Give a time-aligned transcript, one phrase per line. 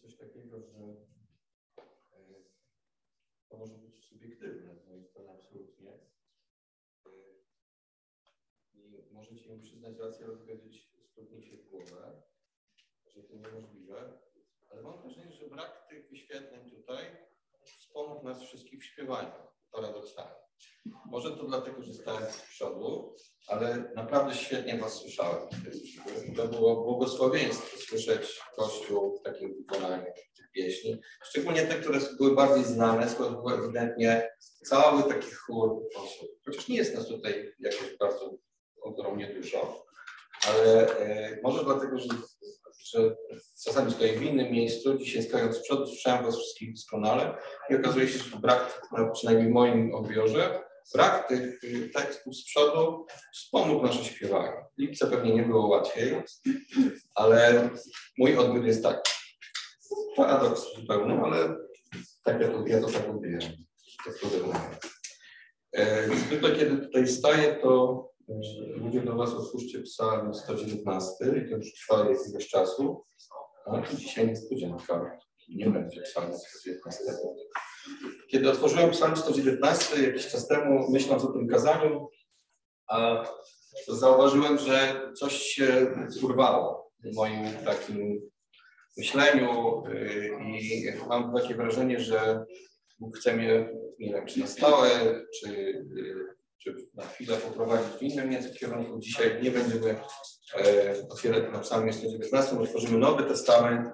[0.00, 1.06] coś takiego, że
[2.12, 2.44] e,
[3.48, 5.92] to może być subiektywne z mojej strony absolutnie.
[7.06, 7.10] E,
[8.74, 12.22] I możecie mi przyznać rację, ale powiedzieć, stuknie się w głowę,
[13.06, 14.20] że to niemożliwe.
[14.68, 17.16] Ale mam wrażenie, że brak tych wyświetleń tutaj
[17.64, 19.32] wspomógł nas wszystkich w śpiewaniu,
[19.70, 20.45] paradoksalnie.
[21.06, 23.16] Może to dlatego, że stałem z przodu,
[23.48, 25.48] ale naprawdę świetnie Was słyszałem.
[26.36, 30.04] To było błogosławieństwo słyszeć Kościół w takim wykonaniu
[30.36, 31.00] tych pieśni.
[31.24, 34.30] Szczególnie te, które były bardziej znane, skoro było ewidentnie
[34.64, 36.28] cały taki chór osób.
[36.44, 38.36] Chociaż nie jest nas tutaj jakoś bardzo
[38.82, 39.86] ogromnie dużo,
[40.48, 42.08] ale e, może dlatego, że,
[42.84, 43.16] że
[43.64, 47.38] czasami stoję w innym miejscu, dzisiaj stojąc z przodu słyszałem Was wszystkich doskonale
[47.70, 53.06] i okazuje się, że brak, przynajmniej w moim odbiorze, brak tych y, tekstów z przodu
[53.34, 54.52] wspomógł nasze śpiewanie.
[54.76, 56.14] W lipce pewnie nie było łatwiej,
[57.14, 57.70] ale
[58.18, 59.10] mój odbiór jest taki.
[60.16, 61.56] Paradoks zupełny, ale
[62.24, 63.06] tak ja to, ja to tak.
[64.04, 64.28] Tak to
[65.72, 68.34] e, Zwykle, kiedy tutaj staję, to e,
[68.76, 73.04] ludzie do Was otwórzcie psalm 119 i to już trwa jakiegoś czasu.
[73.66, 75.18] A tu dzisiaj niespodzianka.
[75.48, 77.04] Nie będzie psalmu 119.
[78.28, 82.08] Kiedy otworzyłem Psalm 119 jakiś czas temu, myśląc o tym kazaniu,
[83.88, 88.20] zauważyłem, że coś się urwało w moim takim
[88.96, 92.44] myśleniu y, i mam takie wrażenie, że
[92.98, 94.88] Bóg chce mnie, nie wiem, czy na stałe,
[95.40, 98.98] czy, y, czy na chwilę poprowadzić w innym nieco kierunku.
[98.98, 100.00] Dzisiaj nie będziemy
[100.54, 103.88] e, otwierać na psalmie 119, otworzymy Nowy Testament.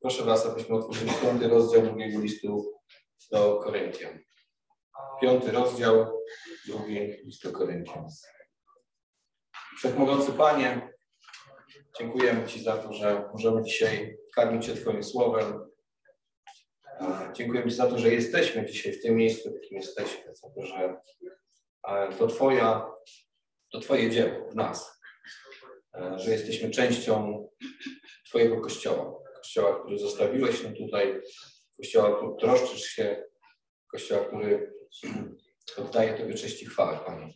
[0.00, 2.72] Proszę Was, abyśmy otworzyli piąty rozdział drugiego listu
[3.28, 4.18] do Koryntian.
[5.20, 6.22] Piąty rozdział,
[6.66, 8.06] drugi list do Koryntian.
[9.76, 10.92] Wszechmogący Panie,
[11.98, 15.70] dziękujemy Ci za to, że możemy dzisiaj karmić się Twoim słowem.
[17.32, 20.66] Dziękujemy Ci za to, że jesteśmy dzisiaj w tym miejscu, w jakim jesteśmy, za to,
[20.66, 20.96] że
[22.18, 22.90] to, Twoja,
[23.72, 25.00] to Twoje dzieło w nas,
[26.16, 27.48] że jesteśmy częścią
[28.28, 31.20] Twojego Kościoła, Kościoła, który zostawiłeś nam tutaj,
[31.80, 33.24] Kościoła, który troszczysz się,
[33.92, 34.72] Kościoła, który
[35.76, 37.34] oddaje Tobie cześć i chwałę, Panie.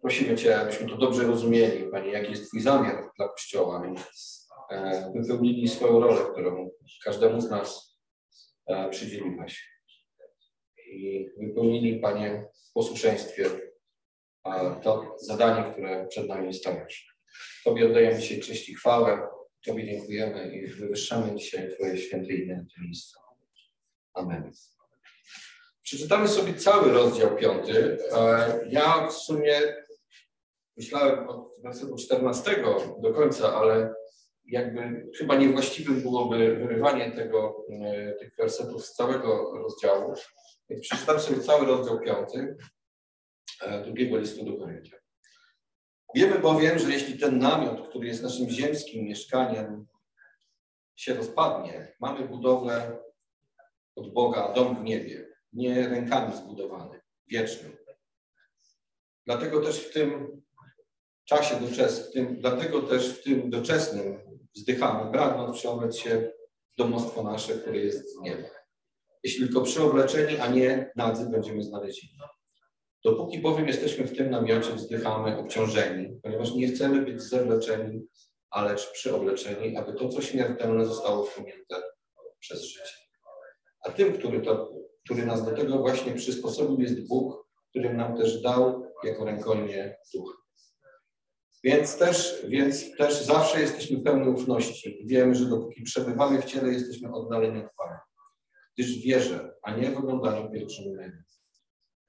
[0.00, 3.92] Prosimy Cię, abyśmy to dobrze rozumieli, Panie, jaki jest Twój zamiar dla Kościoła
[4.70, 6.70] e, wypełnili swoją rolę, którą
[7.04, 7.98] każdemu z nas
[8.66, 9.72] e, przydzieliłeś.
[10.86, 13.44] I wypełnili, Panie, w posłuszeństwie
[14.82, 17.16] to zadanie, które przed nami stawiasz.
[17.64, 19.28] Tobie oddajemy dzisiaj cześć i chwałę.
[19.66, 23.21] Tobie dziękujemy i wywyższamy dzisiaj Twoje święte imię na tym miejscu.
[24.14, 24.52] Amen.
[25.82, 27.98] Przeczytamy sobie cały rozdział piąty.
[28.12, 29.60] E, ja w sumie
[30.76, 32.64] myślałem od wersetu 14
[33.02, 33.94] do końca, ale
[34.44, 40.14] jakby chyba niewłaściwym byłoby wyrywanie tego, e, tych wersetów z całego rozdziału.
[40.68, 42.56] Więc przeczytam sobie cały rozdział piąty
[43.60, 44.96] e, drugiego listu do Koryntia.
[46.14, 49.86] Wiemy bowiem, że jeśli ten namiot, który jest naszym ziemskim mieszkaniem,
[50.96, 52.98] się rozpadnie, mamy budowlę
[53.96, 57.70] od Boga, dom w niebie, nie rękami zbudowany, wieczny.
[59.26, 60.42] Dlatego też w tym
[61.24, 64.18] czasie doczesnym, dlatego też w tym doczesnym
[64.54, 66.32] wzdychamy, pragnąc przeoblec się
[66.72, 68.48] w domostwo nasze, które jest z nieba.
[69.24, 72.12] Jeśli tylko przyobleczeni, a nie nadzy będziemy znalezieni.
[73.04, 78.06] Dopóki bowiem jesteśmy w tym namiocie, wzdychamy obciążeni, ponieważ nie chcemy być zewleczeni,
[78.50, 81.82] ale przyobleczeni, aby to, co śmiertelne, zostało wchłonięte
[82.38, 83.01] przez życie.
[83.82, 84.72] A tym, który, to,
[85.04, 90.42] który nas do tego właśnie przysposobił, jest Bóg, który nam też dał jako rękojmie duch.
[91.64, 95.04] Więc też, więc też zawsze jesteśmy pełni ufności.
[95.06, 98.00] Wiemy, że dopóki przebywamy w ciele, jesteśmy oddaleni od Pana.
[98.78, 100.84] Gdyż wierzę, a nie w oglądaniu pierwszym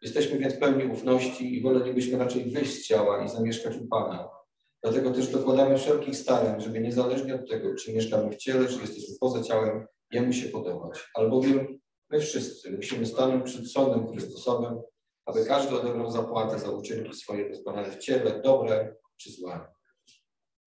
[0.01, 4.29] Jesteśmy więc pełni ufności i wolelibyśmy raczej wyjść z ciała i zamieszkać u Pana.
[4.83, 9.15] Dlatego też dokładamy wszelkich starań, żeby niezależnie od tego, czy mieszkamy w ciele, czy jesteśmy
[9.19, 11.09] poza ciałem, Jemu się podobać.
[11.15, 11.79] Albowiem
[12.09, 14.81] my wszyscy musimy stanąć przed sądem Chrystusowym,
[15.25, 19.59] aby każdy odebrał zapłatę za uczynki swoje wykonane w ciele, dobre czy złe.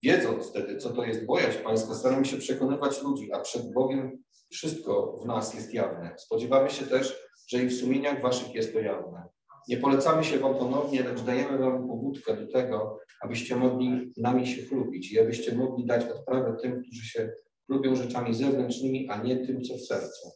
[0.03, 5.17] Wiedząc wtedy, co to jest bojaźń Pańska, staramy się przekonywać ludzi, a przed Bogiem wszystko
[5.23, 6.15] w nas jest jawne.
[6.17, 9.23] Spodziewamy się też, że i w sumieniach waszych jest to jawne.
[9.67, 14.61] Nie polecamy się wam ponownie, lecz dajemy wam pobudkę do tego, abyście mogli nami się
[14.61, 17.31] chlubić i abyście mogli dać odprawę tym, którzy się
[17.67, 20.29] lubią rzeczami zewnętrznymi, a nie tym, co w sercu.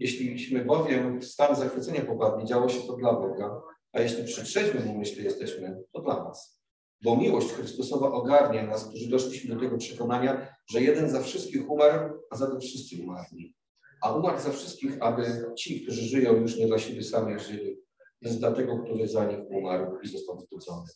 [0.00, 4.90] Jeśliśmy bowiem w stan zachwycenia popadli, działo się to dla Boga, a jeśli przy trzeźwym
[4.90, 6.60] umyśle jesteśmy, to dla nas.
[7.04, 12.14] Bo miłość Chrystusowa ogarnia nas, którzy doszliśmy do tego przekonania, że jeden za wszystkich umarł,
[12.30, 13.54] a zatem wszyscy umarli.
[14.02, 15.24] a umarł za wszystkich, aby
[15.58, 17.76] ci, którzy żyją, już nie dla siebie samych żyli,
[18.22, 20.88] lecz dla tego, który za nich umarł i został wzbudzony.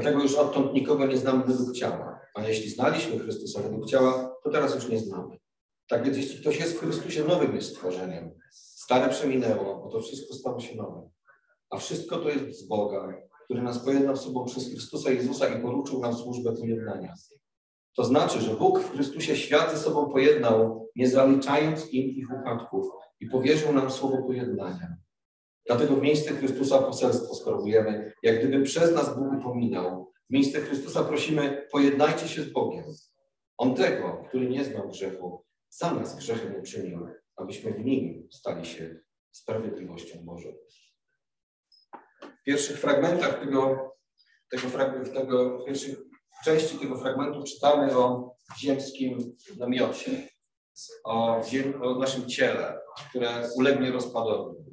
[0.00, 2.20] Dlatego już odtąd nikogo nie znamy według ciała.
[2.34, 5.38] A jeśli znaliśmy Chrystusa według ciała, to teraz już nie znamy.
[5.88, 8.30] Tak więc jeśli ktoś jest w Chrystusie, nowym jest stworzeniem.
[8.52, 11.10] Stare przeminęło, bo to wszystko stało się nowe.
[11.70, 13.14] A wszystko to jest z Boga,
[13.44, 17.14] który nas pojednał z sobą przez Chrystusa Jezusa i poruczył nam służbę pojednania.
[17.96, 22.86] To znaczy, że Bóg w Chrystusie świat ze sobą pojednał, nie zaliczając im ich upadków
[23.20, 24.96] i powierzył nam słowo pojednania.
[25.68, 30.12] Dlatego w miejsce Chrystusa poselstwo skorowujemy, jak gdyby przez nas Bóg upominał.
[30.30, 32.84] W miejsce Chrystusa prosimy, pojednajcie się z Bogiem.
[33.58, 39.00] On tego, który nie znał grzechu, za nas grzechem uczynił, abyśmy w nim stali się
[39.30, 40.48] sprawiedliwością Bożą.
[42.22, 43.92] W pierwszych fragmentach tego,
[44.50, 44.68] tego,
[45.14, 45.98] tego w pierwszych
[46.44, 50.28] części tego fragmentu czytamy o ziemskim namiocie,
[51.04, 52.80] o, ziem, o naszym ciele,
[53.10, 54.67] które ulegnie rozpadowi.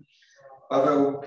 [0.69, 1.21] Paweł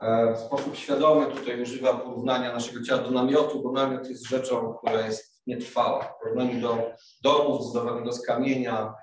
[0.00, 4.74] e, w sposób świadomy tutaj używa porównania naszego ciała do namiotu, bo namiot jest rzeczą,
[4.74, 6.04] która jest nietrwała.
[6.04, 6.92] W porównaniu do
[7.22, 8.94] domu zbudowanego z kamienia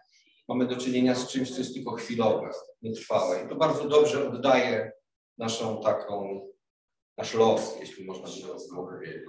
[0.48, 2.50] mamy do czynienia z czymś, co jest tylko chwilowe,
[2.82, 3.44] nietrwałe.
[3.46, 4.92] I to bardzo dobrze oddaje
[5.38, 6.42] naszą taką,
[7.18, 9.24] nasz los, jeśli można by powiedzieć.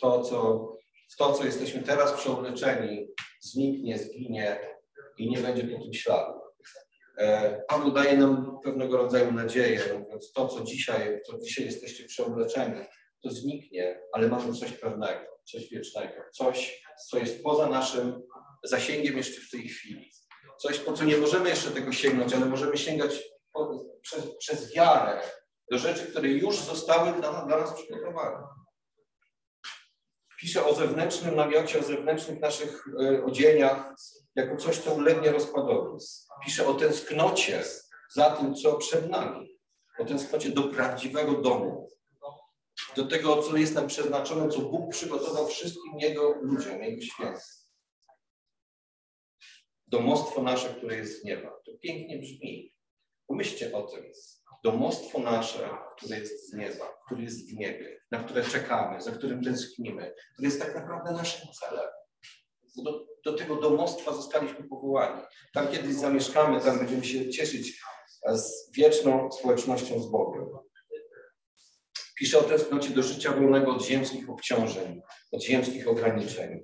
[0.00, 0.68] To, co,
[1.18, 3.06] to, co jesteśmy teraz przeobleczeni,
[3.40, 4.60] zniknie, zginie
[5.18, 6.45] i nie będzie po tym śladu.
[7.18, 12.84] E, Paweł daje nam pewnego rodzaju nadzieję, mówiąc to, co dzisiaj, co dzisiaj jesteście przeobleczeni,
[13.22, 18.22] to zniknie, ale mamy coś pewnego, coś wiecznego, coś, co jest poza naszym
[18.64, 20.10] zasięgiem jeszcze w tej chwili.
[20.58, 23.22] Coś, po co nie możemy jeszcze tego sięgnąć, ale możemy sięgać
[23.52, 25.20] po, przez, przez wiarę
[25.70, 28.46] do rzeczy, które już zostały dla, dla nas przygotowane.
[30.40, 33.94] Pisze o zewnętrznym namiocie, o zewnętrznych naszych y, odzieniach,
[34.36, 36.04] jako coś, co ulegnie rozpadowi.
[36.44, 37.64] Pisze o tęsknocie
[38.10, 39.58] za tym, co przed nami.
[39.98, 41.88] O tęsknocie do prawdziwego domu.
[42.96, 47.40] Do tego, co jest nam przeznaczone, co Bóg przygotował wszystkim Jego ludziom, Jego świętym.
[49.86, 51.50] Domostwo nasze, które jest z nieba.
[51.66, 52.74] To pięknie brzmi.
[53.26, 54.04] Pomyślcie o tym.
[54.64, 59.44] Domostwo nasze, które jest z nieba, które jest w niebie, na które czekamy, za którym
[59.44, 61.88] tęsknimy, które jest tak naprawdę naszym celem
[63.26, 65.22] do tego domostwa zostaliśmy powołani.
[65.52, 67.80] Tam kiedyś zamieszkamy, tam będziemy się cieszyć
[68.32, 70.46] z wieczną społecznością z Bogiem.
[72.18, 75.00] Pisze o tęsknocie do życia wolnego od ziemskich obciążeń,
[75.32, 76.60] od ziemskich ograniczeń.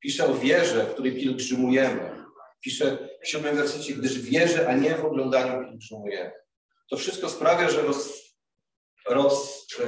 [0.00, 2.24] Pisze o wierze, w której pielgrzymujemy.
[2.60, 6.32] Pisze w siódmym wersecie, gdyż wierzę, a nie w oglądaniu pielgrzymujemy.
[6.90, 8.22] To wszystko sprawia, że roz,
[9.08, 9.84] roz, e,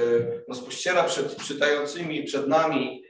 [0.49, 3.03] rozpościera przed czytającymi, przed nami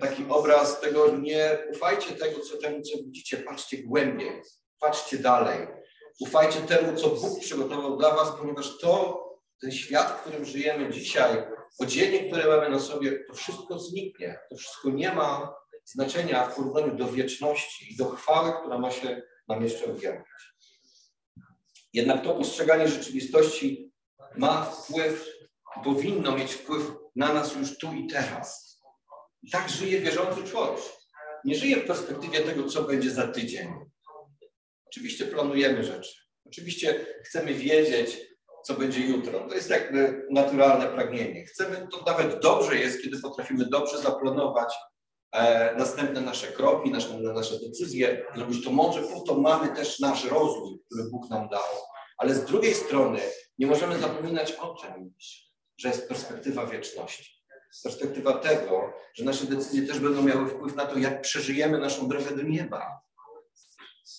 [0.00, 4.42] taki obraz tego, nie ufajcie tego, co temu, co widzicie, patrzcie głębiej,
[4.80, 5.66] patrzcie dalej.
[6.20, 9.24] Ufajcie temu, co Bóg przygotował dla was, ponieważ to,
[9.60, 11.44] ten świat, w którym żyjemy dzisiaj,
[11.78, 14.38] odzienie, które mamy na sobie, to wszystko zniknie.
[14.50, 15.54] To wszystko nie ma
[15.84, 20.26] znaczenia w porównaniu do wieczności i do chwały, która ma się nam jeszcze objawić.
[21.92, 23.92] Jednak to postrzeganie rzeczywistości
[24.36, 25.26] ma wpływ,
[25.84, 28.63] powinno mieć wpływ na nas już tu i teraz.
[29.52, 30.80] Tak żyje wierzący człowiek.
[31.44, 33.68] Nie żyje w perspektywie tego, co będzie za tydzień.
[34.86, 36.12] Oczywiście planujemy rzeczy.
[36.46, 38.20] Oczywiście chcemy wiedzieć,
[38.64, 39.48] co będzie jutro.
[39.48, 41.44] To jest jakby naturalne pragnienie.
[41.46, 44.74] Chcemy, to nawet dobrze jest, kiedy potrafimy dobrze zaplanować
[45.32, 50.24] e, następne nasze kroki, nasze, nasze decyzje, zrobić to mądrze, po to mamy też nasz
[50.24, 51.62] rozwój, który Bóg nam dał.
[52.18, 53.20] Ale z drugiej strony
[53.58, 55.14] nie możemy zapominać o tym,
[55.78, 57.33] że jest perspektywa wieczności
[57.82, 62.36] perspektywa tego, że nasze decyzje też będą miały wpływ na to, jak przeżyjemy naszą drogę
[62.36, 63.00] do nieba.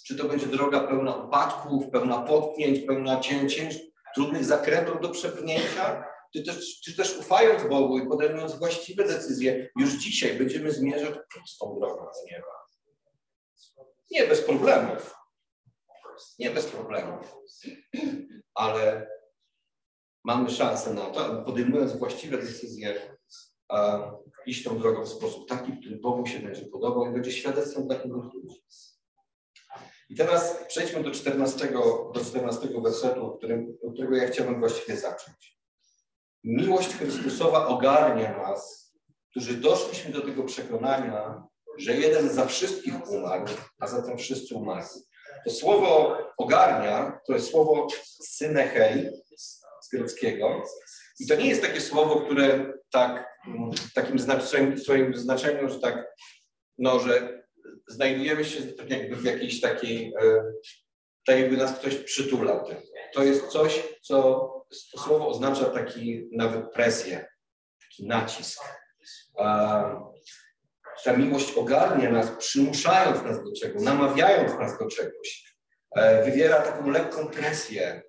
[0.08, 3.80] Czy to będzie droga pełna upadków, pełna potknięć, pełna cięć,
[4.16, 9.94] trudnych zakrętów do przepchnięcia, czy też, czy też ufając Bogu i podejmując właściwe decyzje, już
[9.94, 12.48] dzisiaj będziemy zmierzać prostą drogą do nieba.
[14.12, 15.16] Nie bez problemów.
[16.40, 17.36] Nie bez problemów.
[18.54, 19.08] Ale
[20.26, 23.18] mamy szansę na to, podejmując właściwe decyzje,
[24.46, 27.96] iść tą drogą w sposób taki, który Bogu się będzie podobał i będzie świadectwem dla
[27.96, 28.64] innych ludzi.
[30.10, 31.72] I teraz przejdźmy do 14,
[32.14, 33.26] do 14 wersetu,
[33.84, 35.60] od którego ja chciałbym właściwie zacząć.
[36.44, 38.94] Miłość Chrystusowa ogarnia nas,
[39.32, 41.44] którzy doszliśmy do tego przekonania,
[41.78, 43.46] że jeden za wszystkich umarł,
[43.80, 45.02] a zatem wszyscy umarli.
[45.46, 47.88] To słowo ogarnia to jest słowo
[48.22, 49.10] synechei
[51.20, 53.26] I to nie jest takie słowo, które tak,
[53.90, 56.16] w takim swoim, swoim znaczeniu, że tak,
[56.78, 57.44] no, że
[57.88, 60.44] znajdujemy się tak jakby w jakiejś takiej, e,
[61.26, 62.68] tak jakby nas ktoś przytulał.
[63.14, 64.52] To jest coś, co
[64.92, 67.26] to słowo oznacza taki nawet presję,
[67.82, 68.64] taki nacisk.
[71.04, 75.56] Ta miłość ogarnia nas, przymuszając nas do czegoś, namawiając nas do czegoś.
[75.96, 78.02] E, wywiera taką lekką presję,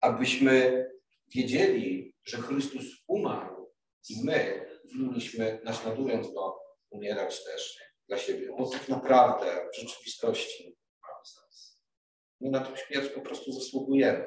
[0.00, 0.86] abyśmy
[1.34, 3.72] wiedzieli, że Chrystus umarł
[4.08, 7.78] i my powinniśmy, naśladując Go, umierać też
[8.08, 8.48] dla siebie.
[8.58, 10.78] Bo tak naprawdę w rzeczywistości
[12.40, 14.26] my na tą śmierć po prostu zasługujemy.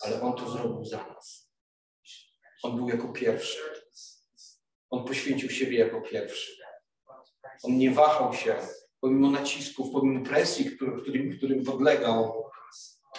[0.00, 1.50] Ale On to zrobił za nas.
[2.62, 3.58] On był jako pierwszy.
[4.90, 6.62] On poświęcił siebie jako pierwszy.
[7.62, 8.56] On nie wahał się,
[9.00, 12.50] pomimo nacisków, pomimo presji, którym, którym podlegał,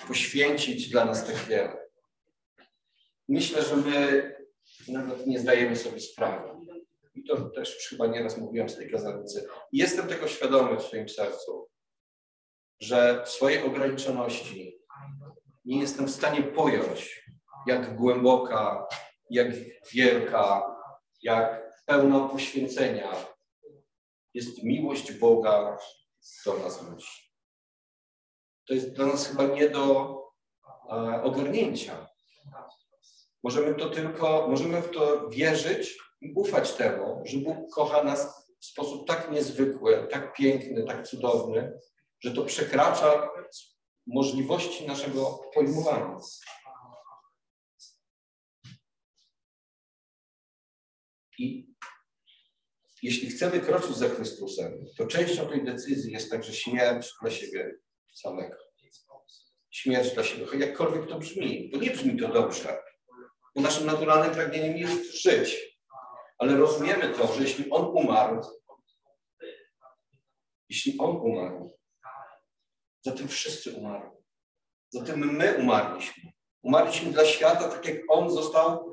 [0.08, 1.88] poświęcić dla nas tak wiele.
[3.30, 4.36] Myślę, że my
[4.88, 6.50] nawet nie zdajemy sobie sprawy.
[7.16, 9.48] I to też chyba nieraz mówiłem z tej kazalnicy.
[9.72, 11.70] Jestem tego świadomy w swoim sercu,
[12.80, 14.80] że w swojej ograniczoności
[15.66, 17.26] nie jestem w stanie pojąć,
[17.68, 18.88] jak głęboka,
[19.30, 19.48] jak
[19.94, 20.76] wielka,
[21.22, 23.26] jak pełna poświęcenia
[24.34, 25.78] jest miłość Boga
[26.46, 27.27] do nas ludzi.
[28.68, 30.18] To jest dla nas chyba nie do
[30.90, 32.08] e, ogarnięcia.
[33.44, 38.66] Możemy to tylko, możemy w to wierzyć i ufać temu, że Bóg kocha nas w
[38.66, 41.80] sposób tak niezwykły, tak piękny, tak cudowny,
[42.20, 43.30] że to przekracza
[44.08, 46.18] możliwości naszego pojmowania.
[51.40, 51.76] I
[53.04, 57.80] jeśli chcemy kroczyć za Chrystusem, to częścią tej decyzji jest także śmierć dla siebie
[58.20, 58.58] samego.
[59.72, 62.84] Śmierć dla siebie, jakkolwiek to brzmi, bo nie brzmi to dobrze,
[63.56, 65.78] bo naszym naturalnym pragnieniem jest żyć.
[66.38, 68.42] Ale rozumiemy to, że jeśli On umarł,
[70.70, 71.78] jeśli On umarł,
[73.02, 74.18] zatem wszyscy umarli.
[74.90, 76.32] Zatem my umarliśmy.
[76.62, 78.92] Umarliśmy dla świata, tak jak On został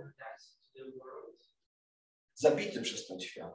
[2.35, 3.55] zabity przez ten świat.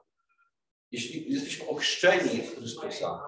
[0.91, 3.23] Jeśli jesteśmy ochrzczeni w Chrystusa,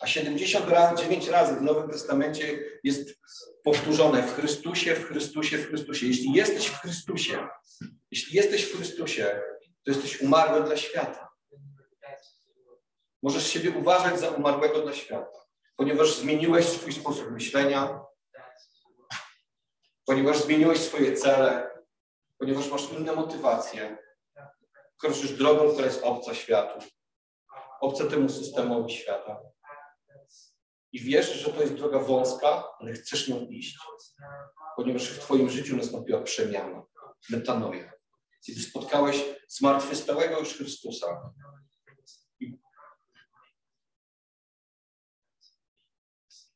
[0.00, 3.20] a 79 razy w Nowym Testamencie jest
[3.64, 6.06] powtórzone w Chrystusie, w Chrystusie, w Chrystusie.
[6.06, 7.48] Jeśli jesteś w Chrystusie,
[8.10, 9.40] jeśli jesteś w Chrystusie,
[9.84, 11.28] to jesteś umarły dla świata.
[13.22, 15.38] Możesz siebie uważać za umarłego dla świata,
[15.76, 18.00] ponieważ zmieniłeś swój sposób myślenia,
[20.04, 21.70] ponieważ zmieniłeś swoje cele,
[22.38, 23.98] ponieważ masz inne motywacje,
[25.00, 26.86] kroczysz drogą, która jest obca światu,
[27.80, 29.40] obca temu systemowi świata.
[30.92, 33.78] I wiesz, że to jest droga wąska, ale chcesz nią iść,
[34.76, 36.82] ponieważ w Twoim życiu nastąpiła przemiana,
[37.30, 37.92] metanoja.
[38.46, 41.32] Kiedy spotkałeś zmartwychwstałego już Chrystusa.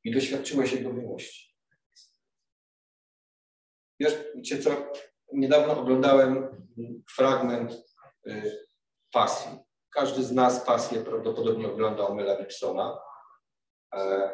[0.05, 1.55] I, doświadczyłeś Jego miłości.
[4.01, 4.93] Wiesz, wiecie co?
[5.33, 6.65] Niedawno oglądałem
[7.11, 7.73] fragment
[8.27, 8.67] y,
[9.13, 9.59] pasji.
[9.91, 12.99] Każdy z nas pasję prawdopodobnie oglądał Mela Gibsona.
[13.95, 14.31] E,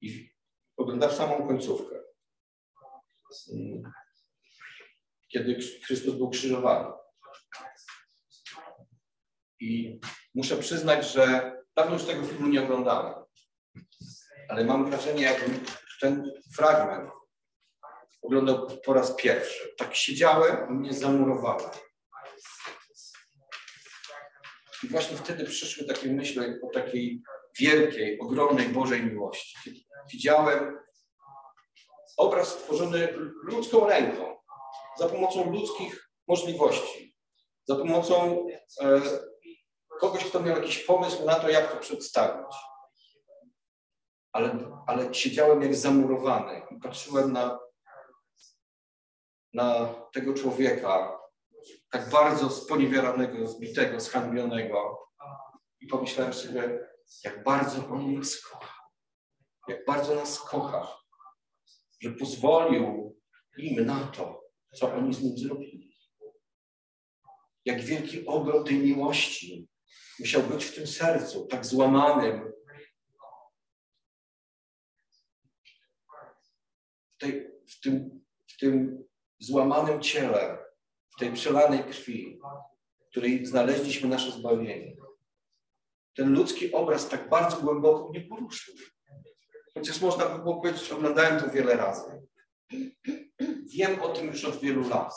[0.00, 0.30] I
[0.76, 1.96] oglądał samą końcówkę.
[5.28, 6.92] Kiedy Chrystus był krzyżowany.
[9.60, 10.00] I
[10.34, 13.24] muszę przyznać, że dawno już tego filmu nie oglądałem,
[14.48, 15.64] ale mam wrażenie, jakbym
[16.00, 17.10] ten fragment
[18.22, 19.74] oglądał po raz pierwszy.
[19.76, 21.70] Tak siedziałem mnie zamurowało.
[24.82, 27.22] I właśnie wtedy przyszły takie myśli o takiej
[27.58, 29.58] wielkiej, ogromnej Bożej miłości.
[30.12, 30.78] Widziałem
[32.16, 33.08] obraz stworzony
[33.42, 34.36] ludzką ręką
[34.98, 37.16] za pomocą ludzkich możliwości,
[37.64, 38.46] za pomocą
[38.80, 39.00] e,
[40.00, 42.56] kogoś, kto miał jakiś pomysł na to, jak to przedstawić.
[44.32, 47.58] Ale, ale siedziałem jak zamurowany i patrzyłem na,
[49.52, 51.18] na tego człowieka,
[51.90, 55.08] tak bardzo sponiewieranego, zbitego, zhańbionego.
[55.80, 56.88] I pomyślałem sobie,
[57.24, 58.74] jak bardzo on nas kocha.
[59.68, 60.98] Jak bardzo nas kocha,
[62.00, 63.16] że pozwolił
[63.58, 65.96] im na to, co oni z nim zrobili.
[67.64, 69.68] Jak wielki ogrom tej miłości
[70.18, 72.52] musiał być w tym sercu, tak złamanym.
[77.14, 79.04] W, tej, w, tym, w tym
[79.38, 80.58] złamanym ciele,
[81.16, 82.40] w tej przelanej krwi,
[83.00, 85.07] w której znaleźliśmy nasze zbawienie.
[86.18, 88.74] Ten ludzki obraz tak bardzo głęboko mnie poruszył.
[89.74, 92.22] Chociaż można by było powiedzieć, oglądałem to wiele razy.
[93.76, 95.12] Wiem o tym już od wielu lat,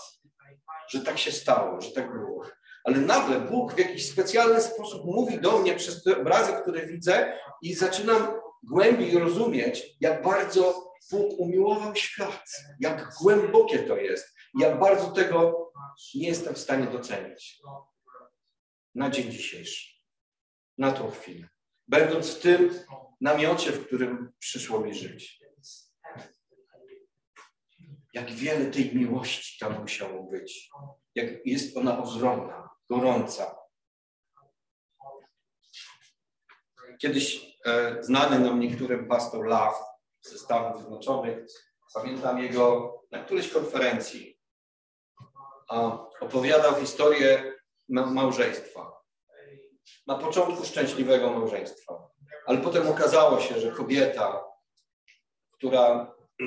[0.90, 2.46] że tak się stało, że tak było.
[2.84, 7.40] Ale nagle Bóg w jakiś specjalny sposób mówi do mnie przez te obrazy, które widzę
[7.62, 8.28] i zaczynam
[8.64, 12.46] głębiej rozumieć, jak bardzo Bóg umiłował świat,
[12.80, 15.72] jak głębokie to jest, jak bardzo tego
[16.16, 17.62] nie jestem w stanie docenić.
[18.96, 19.91] Na dzień dzisiejszy,
[20.78, 21.50] na tą chwilę.
[21.88, 22.80] Będąc w tym
[23.22, 25.42] namiocie, w którym przyszło mi żyć.
[28.14, 30.70] Jak wiele tej miłości tam musiało być.
[31.16, 33.56] Jak jest ona ogromna, gorąca.
[37.02, 39.78] Kiedyś e, znany nam niektórym pastor Love
[40.22, 41.46] ze Stanów Zjednoczonych,
[41.94, 44.40] pamiętam jego na którejś konferencji,
[45.70, 47.54] a opowiadał historię
[47.90, 49.01] małżeństwa.
[50.12, 52.10] Na początku szczęśliwego małżeństwa.
[52.46, 54.44] Ale potem okazało się, że kobieta,
[55.52, 56.46] która e,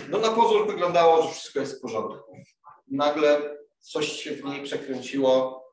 [0.10, 2.36] no na pozór wyglądało, że wszystko jest w porządku.
[2.90, 5.64] Nagle coś się w niej przekręciło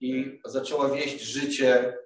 [0.00, 1.98] i zaczęła wieść życie,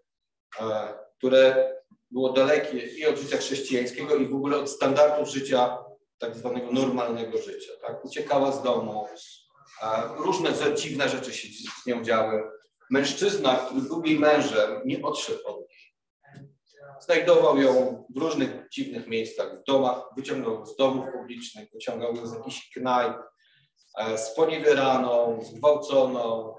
[0.60, 1.72] e, które
[2.10, 5.78] było dalekie i od życia chrześcijańskiego i w ogóle od standardów życia
[6.18, 7.72] tak zwanego normalnego życia.
[7.86, 8.04] Tak?
[8.04, 9.08] Uciekała z domu,
[10.16, 11.48] różne dziwne rzeczy się
[11.82, 12.53] z nią działy.
[12.90, 15.94] Mężczyzna, który był jej mężem, nie odszedł od niej.
[17.00, 22.26] Znajdował ją w różnych dziwnych miejscach, w domach, wyciągał ją z domów publicznych, wyciągał ją
[22.26, 23.16] z jakichś knajp,
[23.98, 26.54] e, sponiewieraną, zgwałconą,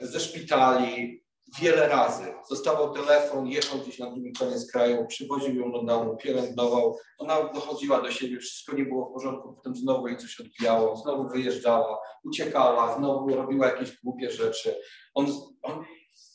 [0.00, 1.24] ze szpitali,
[1.58, 2.34] wiele razy.
[2.50, 6.98] Dostawał telefon, jechał gdzieś na drugi koniec kraju, przywoził ją do domu, pielęgnował.
[7.18, 11.28] Ona dochodziła do siebie, wszystko nie było w porządku, potem znowu jej coś odbijało, znowu
[11.28, 14.80] wyjeżdżała, uciekała, znowu robiła jakieś głupie rzeczy.
[15.14, 15.26] On,
[15.62, 15.84] on,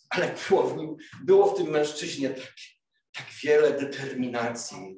[0.09, 2.53] ale było w, nim, było w tym mężczyźnie tak,
[3.17, 4.97] tak wiele determinacji.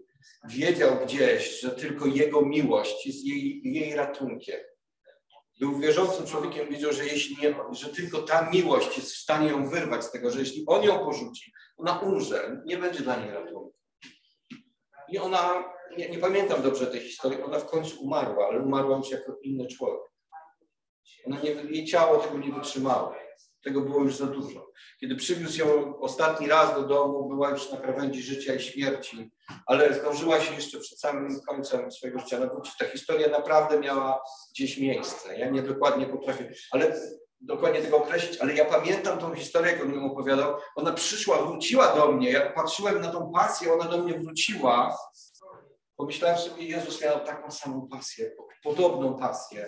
[0.50, 4.59] Wiedział gdzieś, że tylko jego miłość jest jej, jej ratunkiem
[5.59, 9.69] był wierzącym człowiekiem, wiedział, że jeśli nie, że tylko ta miłość jest w stanie ją
[9.69, 13.73] wyrwać z tego, że jeśli on ją porzuci, ona umrze, nie będzie dla niej ratunku.
[15.09, 19.11] I ona, nie, nie pamiętam dobrze tej historii, ona w końcu umarła, ale umarła już
[19.11, 20.01] jako inny człowiek.
[21.25, 23.15] Ona nie, jej ciało tego nie wytrzymało.
[23.63, 24.72] Tego było już za dużo.
[25.00, 29.31] Kiedy przywiózł ją ostatni raz do domu, była już na krawędzi życia i śmierci,
[29.65, 32.77] ale zdążyła się jeszcze przed samym końcem swojego życia nawrócić.
[32.77, 35.37] Ta historia naprawdę miała gdzieś miejsce.
[35.37, 37.00] Ja nie dokładnie potrafię, ale
[37.41, 40.55] dokładnie tego określić, ale ja pamiętam tą historię, jak on ją opowiadał.
[40.75, 42.31] Ona przyszła, wróciła do mnie.
[42.31, 44.98] Jak patrzyłem na tą pasję, ona do mnie wróciła.
[45.96, 48.31] Pomyślałem sobie, Jezus miał taką samą pasję,
[48.63, 49.67] podobną pasję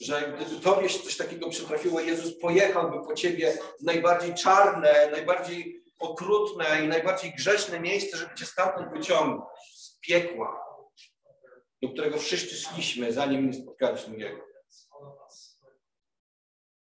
[0.00, 5.82] że gdyby tobie się coś takiego przytrafiło, Jezus pojechałby po ciebie w najbardziej czarne, najbardziej
[5.98, 9.42] okrutne i najbardziej grzeszne miejsce, żeby cię stamtąd wyciągnąć,
[9.74, 10.64] z piekła,
[11.82, 14.42] do którego wszyscy szliśmy, zanim nie spotkaliśmy Jego.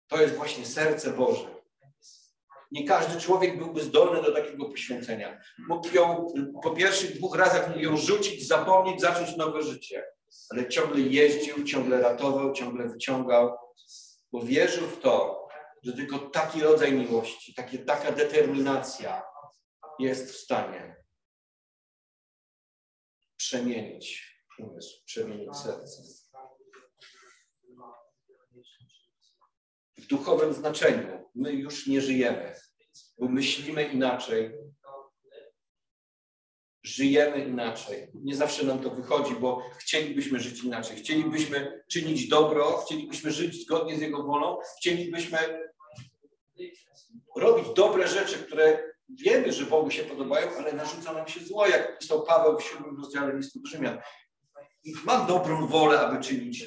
[0.09, 1.61] To jest właśnie serce Boże.
[2.71, 5.41] Nie każdy człowiek byłby zdolny do takiego poświęcenia.
[5.69, 6.33] Mógł ją
[6.63, 10.05] po pierwszych dwóch razach ją rzucić, zapomnieć, zacząć nowe życie
[10.51, 13.57] ale ciągle jeździł, ciągle ratował, ciągle wyciągał,
[14.33, 15.49] bo wierzył w to,
[15.83, 19.23] że tylko taki rodzaj miłości, takie, taka determinacja
[19.99, 20.97] jest w stanie
[23.37, 26.03] przemienić umysł, przemienić serce.
[29.99, 32.55] W duchowym znaczeniu my już nie żyjemy,
[33.19, 34.53] bo myślimy inaczej,
[36.83, 38.09] żyjemy inaczej.
[38.15, 40.97] Nie zawsze nam to wychodzi, bo chcielibyśmy żyć inaczej.
[40.97, 45.39] Chcielibyśmy czynić dobro, chcielibyśmy żyć zgodnie z Jego wolą, chcielibyśmy
[47.37, 51.99] robić dobre rzeczy, które wiemy, że Bogu się podobają, ale narzuca nam się zło, jak
[51.99, 53.99] pisał Paweł w siódmym rozdziale listu do Rzymian.
[54.85, 56.67] I mam dobrą wolę, aby czynić,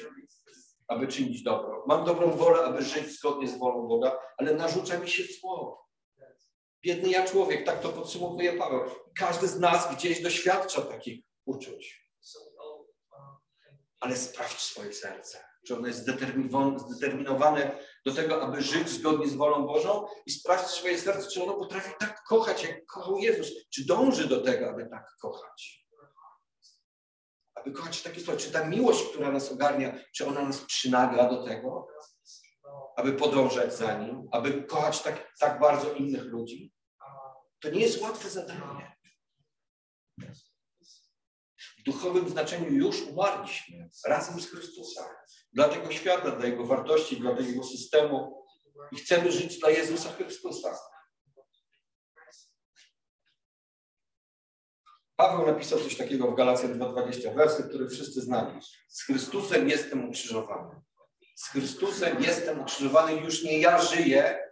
[0.88, 1.84] aby czynić dobro.
[1.86, 5.83] Mam dobrą wolę, aby żyć zgodnie z wolą Boga, ale narzuca mi się zło.
[6.84, 8.80] Biedny ja człowiek, tak to podsumowuje Paweł.
[9.18, 12.10] Każdy z nas gdzieś doświadcza takich uczuć.
[14.00, 15.44] Ale sprawdź swoje serce.
[15.66, 16.06] Czy ono jest
[16.86, 21.54] zdeterminowane do tego, aby żyć zgodnie z wolą Bożą i sprawdź swoje serce, czy ono
[21.54, 23.48] potrafi tak kochać, jak kochał Jezus.
[23.74, 25.86] Czy dąży do tego, aby tak kochać.
[27.54, 28.40] Aby kochać w taki sposób.
[28.40, 31.86] Czy ta miłość, która nas ogarnia, czy ona nas przynagla do tego,
[32.96, 36.72] aby podążać za Nim, aby kochać tak, tak bardzo innych ludzi?
[37.60, 38.96] To nie jest łatwe zadanie.
[41.78, 45.04] W duchowym znaczeniu już umarliśmy razem z Chrystusem.
[45.52, 48.44] Dla tego świata, dla Jego wartości, dla tego systemu.
[48.92, 50.78] I chcemy żyć dla Jezusa Chrystusa.
[55.16, 58.60] Paweł napisał coś takiego w Galacjach 2.20, wersy, który wszyscy znali.
[58.88, 60.80] Z Chrystusem jestem ukrzyżowany.
[61.34, 64.44] Z Chrystusem jestem ukrzyżowany, już nie ja żyję,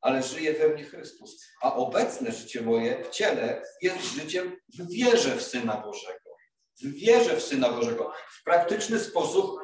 [0.00, 1.44] ale żyje we mnie Chrystus.
[1.62, 6.36] A obecne życie moje w ciele jest życiem w wierze w Syna Bożego.
[6.82, 8.12] W wierze w Syna Bożego.
[8.40, 9.60] W praktyczny sposób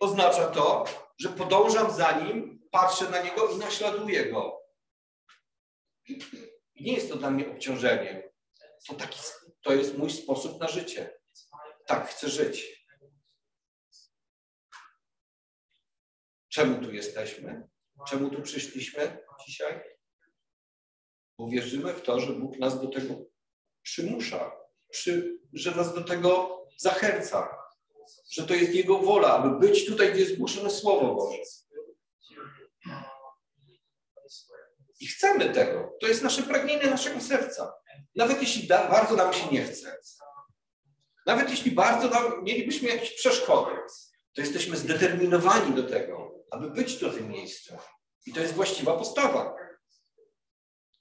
[0.00, 0.84] oznacza to,
[1.18, 4.60] że podążam za Nim, patrzę na Niego i naśladuję Go.
[6.74, 8.22] I nie jest to dla mnie obciążeniem.
[8.88, 9.20] To, taki,
[9.62, 11.18] to jest mój sposób na życie.
[11.86, 12.75] Tak chcę żyć.
[16.56, 17.68] Czemu tu jesteśmy?
[18.08, 19.80] Czemu tu przyszliśmy dzisiaj?
[21.38, 23.14] Bo wierzymy w to, że Bóg nas do tego
[23.82, 24.52] przymusza,
[24.90, 27.58] przy, że nas do tego zachęca,
[28.30, 31.38] że to jest Jego wola, aby być tutaj, gdzie jest głoszone Słowo Boże.
[35.00, 35.96] I chcemy tego.
[36.00, 37.72] To jest nasze pragnienie naszego serca.
[38.14, 39.98] Nawet jeśli da, bardzo nam się nie chce.
[41.26, 43.72] Nawet jeśli bardzo nam, mielibyśmy jakieś przeszkody,
[44.36, 47.76] to jesteśmy zdeterminowani do tego, aby być w tym miejscu.
[48.26, 49.56] I to jest właściwa postawa.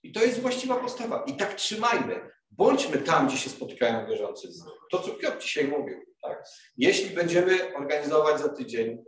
[0.04, 1.24] I to jest właściwa postawa.
[1.28, 2.30] I tak trzymajmy.
[2.52, 4.48] Bądźmy tam, gdzie się spotykają wierzący.
[4.91, 6.02] To, co Piotr dzisiaj mówił.
[6.21, 6.43] Tak?
[6.78, 9.04] Jeśli będziemy organizować za tydzień,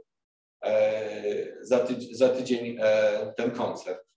[0.63, 4.08] e, za, tydzień, za tydzień e, ten koncert,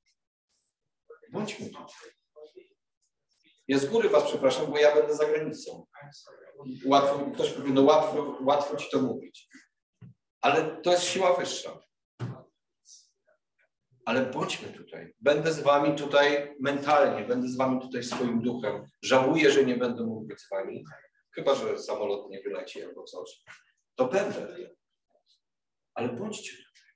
[1.33, 1.79] bądźmy tu.
[3.69, 5.87] Ja z góry Was przepraszam, bo ja będę za granicą.
[6.87, 9.49] Łatwo, ktoś powie, no łatwo, łatwo Ci to mówić.
[10.41, 11.91] Ale to jest siła wyższa
[14.11, 15.15] ale bądźmy tutaj.
[15.21, 18.87] Będę z wami tutaj mentalnie, będę z wami tutaj swoim duchem.
[19.03, 20.85] Żałuję, że nie będę mógł być z wami,
[21.35, 23.43] chyba że samolot nie wyleci albo coś.
[23.95, 24.71] To będę.
[25.95, 26.91] Ale bądźcie tutaj.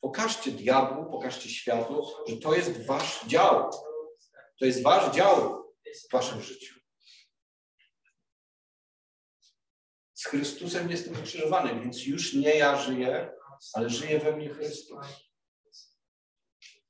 [0.00, 3.70] Pokażcie diabłu, pokażcie światu, że to jest wasz dział.
[4.58, 5.64] To jest wasz dział
[6.08, 6.77] w waszym życiu.
[10.18, 13.30] Z Chrystusem jestem ukrzyżowany, więc już nie ja żyję,
[13.72, 15.06] ale żyje we mnie Chrystus.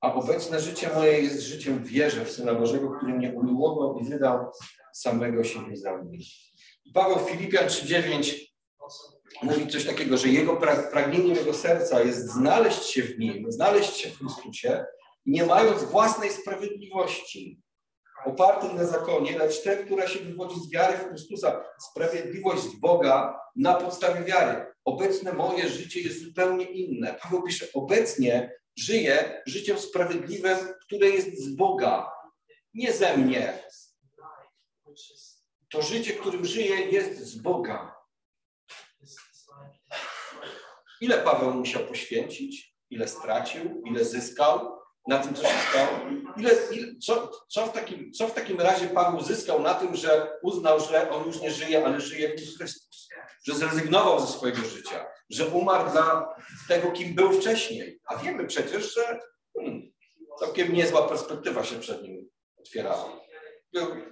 [0.00, 4.50] A obecne życie moje jest życiem wierze w Syna Bożego, który mnie umiłował i wydał
[4.92, 6.18] samego siebie za mnie.
[6.94, 8.34] Paweł Filipian 3,9
[9.42, 10.56] mówi coś takiego, że jego
[10.92, 14.84] pragnieniem jego serca jest znaleźć się w nim, znaleźć się w Chrystusie,
[15.26, 17.60] nie mając własnej sprawiedliwości,
[18.24, 23.40] opartej na zakonie, lecz tę, która się wywodzi z wiary w Chrystusa, sprawiedliwość z Boga
[23.56, 24.66] na podstawie wiary.
[24.84, 27.14] Obecne moje życie jest zupełnie inne.
[27.22, 32.12] Paweł pisze, obecnie żyję życiem sprawiedliwym, które jest z Boga,
[32.74, 33.64] nie ze mnie.
[35.70, 37.94] To życie, którym żyję, jest z Boga.
[41.00, 42.74] Ile Paweł musiał poświęcić?
[42.90, 43.82] Ile stracił?
[43.86, 44.77] Ile zyskał
[45.08, 45.98] na tym, co się stało?
[46.36, 50.32] Ile, ile, co, co, w takim, co w takim razie Paweł zyskał na tym, że
[50.42, 53.08] uznał, że on już nie żyje, ale żyje w Chrystus?
[53.46, 55.06] Że zrezygnował ze swojego życia?
[55.30, 56.34] że umarł dla
[56.68, 58.00] tego, kim był wcześniej.
[58.04, 59.20] A wiemy przecież, że
[59.56, 59.92] hmm,
[60.38, 63.20] całkiem niezła perspektywa się przed nim otwierała.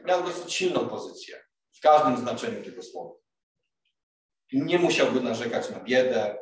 [0.05, 3.15] Miał dosyć silną pozycję w każdym znaczeniu tego słowa.
[4.53, 6.39] Nie musiałby narzekać na biedę.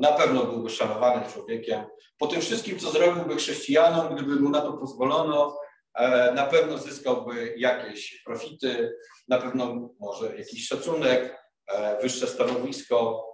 [0.00, 1.84] Na pewno byłby szanowanym człowiekiem.
[2.18, 5.58] Po tym wszystkim, co zrobiłby chrześcijanom, gdyby mu na to pozwolono,
[5.94, 8.92] e, na pewno zyskałby jakieś profity,
[9.28, 13.28] na pewno może jakiś szacunek, E, wyższe stanowisko.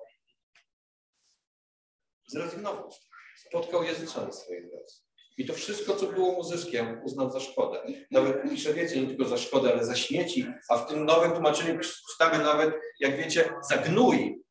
[2.26, 2.90] Zrezygnował.
[3.36, 4.94] Spotkał Jezusa na swojej drodze.
[5.36, 7.86] I to wszystko, co było mu zyskiem, uznał za szkodę.
[8.10, 11.78] Nawet pisze więcej, nie tylko za szkodę, ale za śmieci, a w tym nowym tłumaczeniu
[12.12, 14.43] czytamy nawet, jak wiecie, za gnój.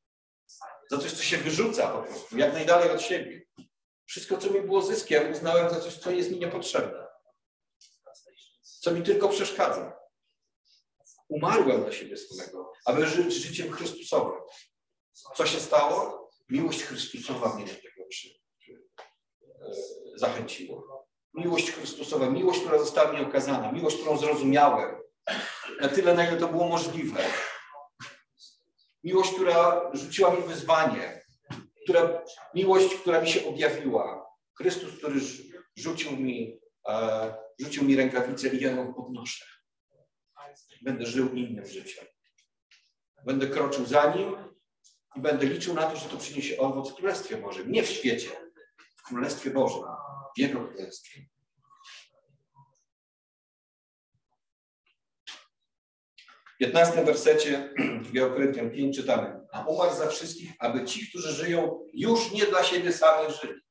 [0.91, 3.41] Za coś, co się wyrzuca po prostu, jak najdalej od siebie.
[4.05, 7.07] Wszystko, co mi było zyskiem, uznałem za coś, co jest mi niepotrzebne.
[8.63, 9.99] Co mi tylko przeszkadza.
[11.29, 14.41] Umarłem dla siebie samego, aby żyć życiem Chrystusowym.
[15.35, 16.29] Co się stało?
[16.49, 19.71] Miłość Chrystusowa mnie do tego przy, przy, e,
[20.15, 20.81] zachęciła.
[21.33, 24.95] Miłość Chrystusowa, miłość, która została mi okazana, miłość, którą zrozumiałem,
[25.81, 27.23] na tyle, na ile to było możliwe.
[29.03, 31.21] Miłość, która rzuciła mi wyzwanie,
[31.83, 32.23] która,
[32.55, 34.25] miłość, która mi się objawiła.
[34.57, 35.19] Chrystus, który
[35.75, 39.45] rzucił mi, e, rzucił mi rękawicę i ja ją podnoszę
[40.83, 42.05] będę żył innym życiem.
[43.25, 44.35] Będę kroczył za nim
[45.15, 47.71] i będę liczył na to, że to przyniesie owoc w Królestwie Bożym.
[47.71, 48.29] Nie w świecie,
[48.97, 49.83] w Królestwie Bożym,
[50.35, 51.25] w Jego Królestwie.
[56.63, 57.73] 15 wersecie
[58.13, 62.63] 2 Koryntian 5 czytamy, a umarł za wszystkich, aby ci, którzy żyją, już nie dla
[62.63, 63.61] siebie samych żyli.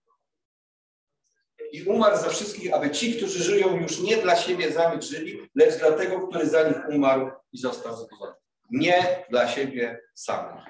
[1.73, 5.79] I umarł za wszystkich, aby ci, którzy żyją, już nie dla siebie samych żyli, lecz
[5.79, 8.35] dla tego, który za nich umarł i został zbudowany.
[8.71, 10.65] Nie dla siebie samych.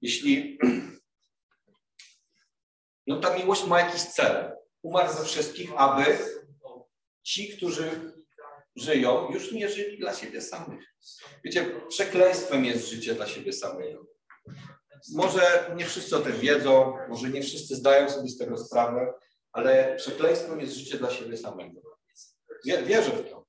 [0.00, 0.58] Jeśli
[3.06, 6.18] no ta miłość ma jakiś cel, umarł za wszystkich, aby
[7.24, 8.12] ci, którzy
[8.76, 10.84] żyją, już nie żyli dla siebie samych.
[11.44, 14.06] Wiecie, przekleństwem jest życie dla siebie samego.
[15.14, 19.14] Może nie wszyscy o tym wiedzą, może nie wszyscy zdają sobie z tego sprawę,
[19.52, 21.80] ale przekleństwem jest życie dla siebie samego.
[22.64, 23.44] Wierzę w to.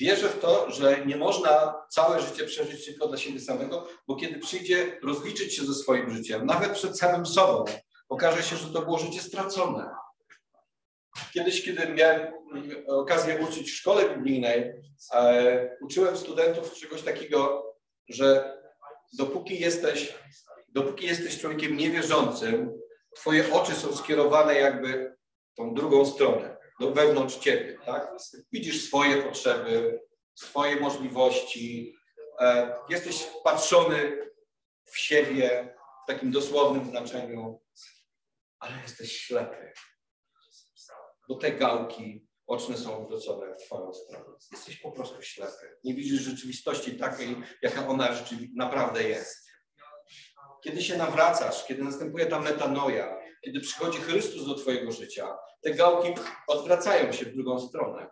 [0.00, 4.38] Wierzę w to, że nie można całe życie przeżyć tylko dla siebie samego, bo kiedy
[4.38, 7.64] przyjdzie rozliczyć się ze swoim życiem, nawet przed samym sobą,
[8.08, 9.90] okaże się, że to było życie stracone.
[11.32, 12.32] Kiedyś, kiedy miałem
[12.86, 14.72] okazję uczyć w szkole biblijnej,
[15.14, 17.72] e, uczyłem studentów czegoś takiego,
[18.08, 18.58] że
[19.12, 20.14] dopóki jesteś,
[20.68, 22.80] dopóki jesteś człowiekiem niewierzącym,
[23.16, 25.16] twoje oczy są skierowane jakby
[25.56, 28.16] tą drugą stronę, do wewnątrz ciebie, tak?
[28.52, 30.00] Widzisz swoje potrzeby,
[30.34, 31.96] swoje możliwości,
[32.40, 34.18] e, jesteś wpatrzony
[34.84, 37.60] w siebie w takim dosłownym znaczeniu,
[38.58, 39.72] ale jesteś ślepy
[41.32, 44.24] bo te gałki oczne są odwrócone w Twoją stronę.
[44.52, 45.78] Jesteś po prostu ślepy.
[45.84, 48.08] Nie widzisz rzeczywistości takiej, jaka ona
[48.56, 49.48] naprawdę jest.
[50.64, 56.14] Kiedy się nawracasz, kiedy następuje ta metanoja, kiedy przychodzi Chrystus do Twojego życia, te gałki
[56.48, 58.10] odwracają się w drugą stronę.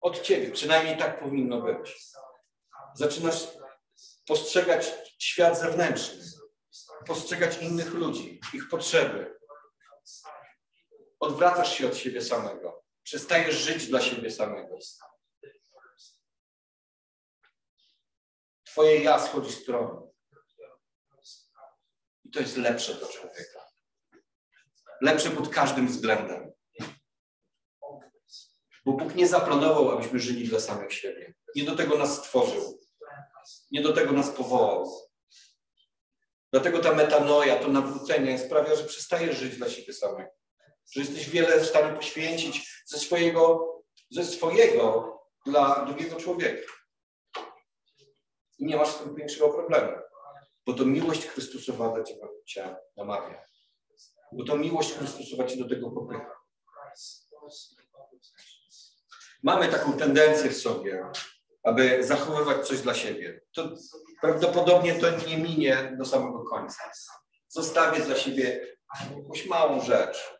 [0.00, 1.96] Od Ciebie, przynajmniej tak powinno być.
[2.94, 3.48] Zaczynasz
[4.26, 6.24] postrzegać świat zewnętrzny,
[7.06, 9.36] postrzegać innych ludzi, ich potrzeby,
[11.20, 12.84] odwracasz się od siebie samego.
[13.02, 14.78] Przestajesz żyć dla siebie samego.
[18.64, 20.14] Twoje ja schodzi z tronu.
[22.24, 23.66] I to jest lepsze dla człowieka.
[25.02, 26.52] Lepsze pod każdym względem.
[28.84, 31.34] Bo Bóg nie zaplanował, abyśmy żyli dla samych siebie.
[31.54, 32.80] Nie do tego nas stworzył.
[33.70, 34.90] Nie do tego nas powołał.
[36.52, 40.30] Dlatego ta metanoja, to nawrócenie sprawia, że przestajesz żyć dla siebie samego
[40.92, 43.72] że jesteś wiele w stanie poświęcić ze swojego,
[44.10, 45.12] ze swojego
[45.46, 46.72] dla drugiego człowieka.
[48.58, 49.92] I nie masz z tym większego problemu,
[50.66, 51.94] bo to miłość Chrystusowa
[52.44, 53.44] cię namawia.
[54.32, 56.36] Bo to miłość Chrystusowa cię do tego popycha.
[59.42, 61.06] Mamy taką tendencję w sobie,
[61.62, 63.40] aby zachowywać coś dla siebie.
[63.54, 63.68] To
[64.20, 66.90] prawdopodobnie to nie minie do samego końca.
[67.48, 68.76] Zostawię dla siebie
[69.16, 70.35] jakąś małą rzecz,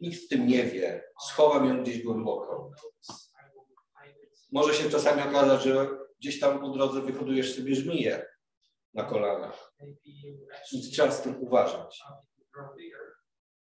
[0.00, 1.04] Nikt w tym nie wie.
[1.28, 2.70] Schowam ją gdzieś głęboko.
[4.52, 5.88] Może się czasami okazać, że
[6.20, 8.26] gdzieś tam po drodze wyhodujesz sobie żmiję
[8.94, 9.74] na kolanach.
[10.72, 12.02] Więc trzeba z tym uważać.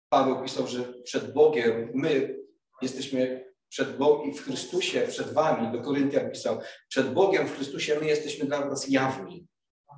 [0.10, 2.40] Paweł pisał, że przed Bogiem my
[2.82, 8.00] jesteśmy przed Bogiem i w Chrystusie, przed wami, do Koryntian pisał, przed Bogiem w Chrystusie
[8.00, 9.48] my jesteśmy dla was jawni.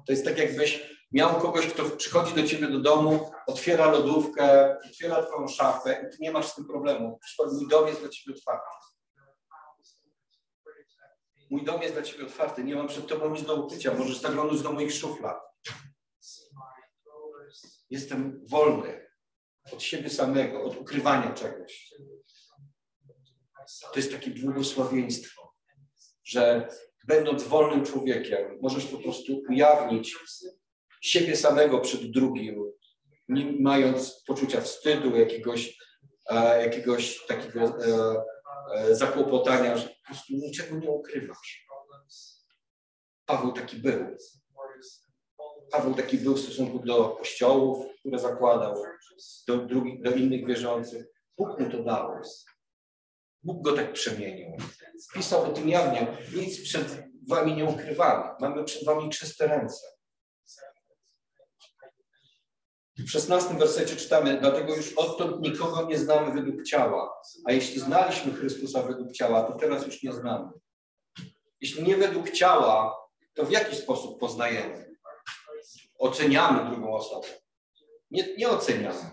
[0.05, 5.23] To jest tak jakbyś miał kogoś, kto przychodzi do ciebie do domu, otwiera lodówkę, otwiera
[5.23, 7.19] twoją szafę i ty nie masz z tym problemu.
[7.53, 8.65] Mój dom jest dla ciebie otwarty.
[11.49, 14.61] Mój dom jest dla ciebie otwarty, nie mam przed tobą nic do ukrycia, możesz zaglądać
[14.61, 15.37] do moich szuflad.
[17.89, 19.09] Jestem wolny
[19.71, 21.93] od siebie samego, od ukrywania czegoś.
[23.93, 25.53] To jest takie błogosławieństwo,
[26.23, 26.67] że
[27.07, 30.15] będąc wolnym człowiekiem, możesz po prostu ujawnić
[31.03, 32.71] siebie samego przed drugim,
[33.27, 35.77] nie mając poczucia wstydu, jakiegoś,
[36.29, 38.23] e, jakiegoś takiego e,
[38.75, 41.67] e, zakłopotania, że po prostu niczego nie ukrywasz.
[43.25, 44.17] Paweł taki był.
[45.71, 48.83] Paweł taki był w stosunku do kościołów, które zakładał,
[49.47, 51.05] do, drugich, do innych wierzących.
[51.37, 52.21] Bóg mu to dał.
[53.43, 54.57] Bóg go tak przemienił.
[55.13, 56.17] Pisał o tym jawnie.
[56.35, 58.35] Nic przed wami nie ukrywamy.
[58.39, 59.93] Mamy przed wami czyste ręce.
[62.97, 67.13] W szesnastym wersecie czytamy, dlatego już odtąd nikogo nie znamy według ciała,
[67.45, 70.49] a jeśli znaliśmy Chrystusa według ciała, to teraz już nie znamy.
[71.61, 72.97] Jeśli nie według ciała,
[73.33, 74.95] to w jaki sposób poznajemy?
[75.99, 77.27] Oceniamy drugą osobę.
[78.11, 79.11] Nie, nie oceniamy.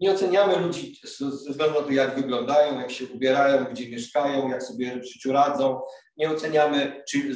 [0.00, 4.62] Nie oceniamy ludzi ze względu na to, jak wyglądają, jak się ubierają, gdzie mieszkają, jak
[4.62, 5.80] sobie w życiu radzą.
[6.16, 7.34] Nie oceniamy czy,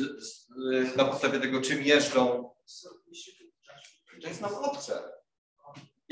[0.96, 2.50] na podstawie tego, czym jeżdżą.
[4.22, 5.14] To jest nam obce.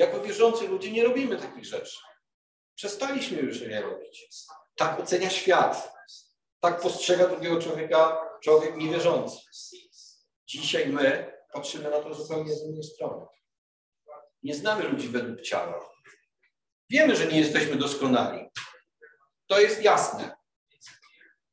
[0.03, 1.99] Jako wierzący ludzie nie robimy takich rzeczy.
[2.75, 4.29] Przestaliśmy już je robić.
[4.77, 5.93] Tak ocenia świat.
[6.61, 9.37] Tak postrzega drugiego człowieka człowiek niewierzący.
[10.47, 13.27] Dzisiaj my patrzymy na to zupełnie z innej strony.
[14.43, 15.91] Nie znamy ludzi według ciała.
[16.91, 18.51] Wiemy, że nie jesteśmy doskonali.
[19.47, 20.37] To jest jasne.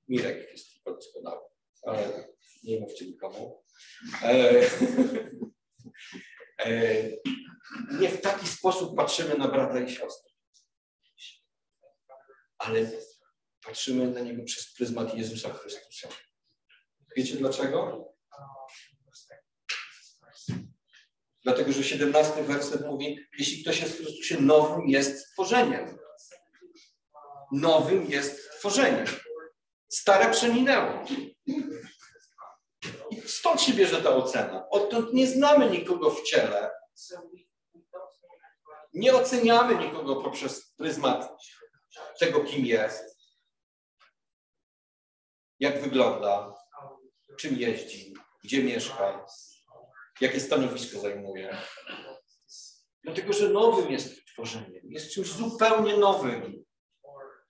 [0.08, 1.42] Mirek jest doskonały,
[1.84, 2.28] ale
[2.64, 3.64] nie mówcie nikomu.
[4.24, 4.62] E,
[7.92, 10.32] nie w taki sposób patrzymy na brata i siostrę,
[12.58, 12.92] ale
[13.66, 16.10] patrzymy na niego przez pryzmat Jezusa Chrystusa.
[17.16, 18.10] Wiecie dlaczego?
[21.44, 25.98] Dlatego, że 17 werset mówi, jeśli ktoś jest w Chrystusie nowym, jest stworzeniem.
[27.52, 29.06] Nowym jest stworzeniem.
[29.90, 31.06] Stare przeminęło.
[33.40, 34.70] Stąd się bierze ta ocena.
[34.70, 36.72] Odtąd nie znamy nikogo w ciele.
[38.94, 41.30] Nie oceniamy nikogo poprzez pryzmat
[42.20, 43.20] tego, kim jest,
[45.60, 46.56] jak wygląda,
[47.38, 49.26] czym jeździ, gdzie mieszka,
[50.22, 51.58] jakie stanowisko zajmuje.
[53.04, 56.66] Dlatego, że nowym jest tworzeniem, jest czymś zupełnie nowym.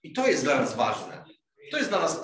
[0.04, 1.26] I to jest dla nas ważne.
[1.72, 2.22] To jest dla nas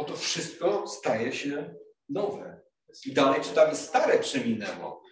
[0.00, 0.12] podstawa.
[0.12, 1.74] Oto wszystko staje się
[2.08, 2.60] nowe.
[3.06, 5.02] I dalej czytamy, stare przeminęło.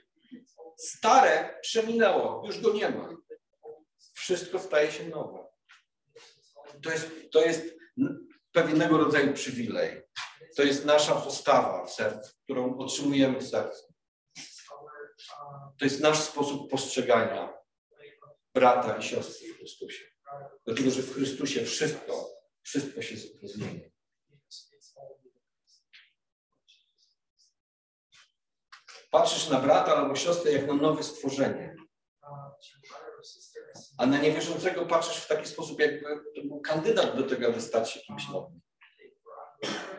[0.76, 3.08] Stare przeminęło, już go nie ma.
[4.14, 5.46] Wszystko staje się nowe.
[6.82, 7.76] To jest, to jest
[8.52, 10.02] pewnego rodzaju przywilej.
[10.56, 13.94] To jest nasza postawa w sercu, którą otrzymujemy w sercu.
[15.78, 17.58] To jest nasz sposób postrzegania
[18.54, 20.04] brata i siostry w Chrystusie.
[20.66, 22.30] Dlatego, że w Chrystusie wszystko,
[22.62, 23.90] wszystko się zmieni.
[29.10, 31.76] Patrzysz na brata albo siostrę jak na nowe stworzenie.
[33.98, 37.90] A na niewierzącego patrzysz w taki sposób, jakby to był kandydat do tego, aby stać
[37.90, 38.60] się kimś nowym.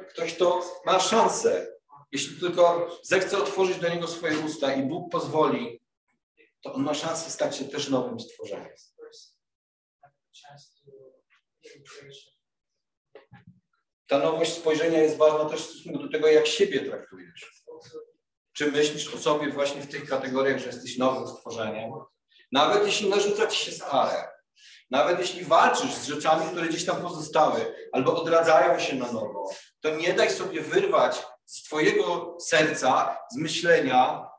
[0.10, 1.68] Ktoś, kto ma szansę,
[2.12, 5.82] jeśli tylko zechce otworzyć do niego swoje usta i Bóg pozwoli,
[6.62, 8.74] to on ma szansę stać się też nowym stworzeniem.
[14.08, 17.19] Ta nowość spojrzenia jest ważna też w stosunku do tego, jak siebie traktujesz.
[18.60, 21.92] Czy myślisz o sobie właśnie w tych kategoriach, że jesteś nowym stworzeniem?
[22.52, 24.28] Nawet jeśli narzuca ci się stare,
[24.90, 29.50] nawet jeśli walczysz z rzeczami, które gdzieś tam pozostały, albo odradzają się na nowo,
[29.82, 34.30] to nie daj sobie wyrwać z Twojego serca, z myślenia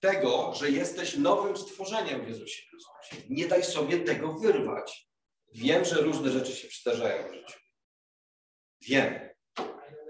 [0.00, 3.26] tego, że jesteś nowym stworzeniem w Jezusie Chrystusie.
[3.30, 5.08] Nie daj sobie tego wyrwać.
[5.52, 7.58] Wiem, że różne rzeczy się przydarzają w życiu.
[8.80, 9.30] Wiem.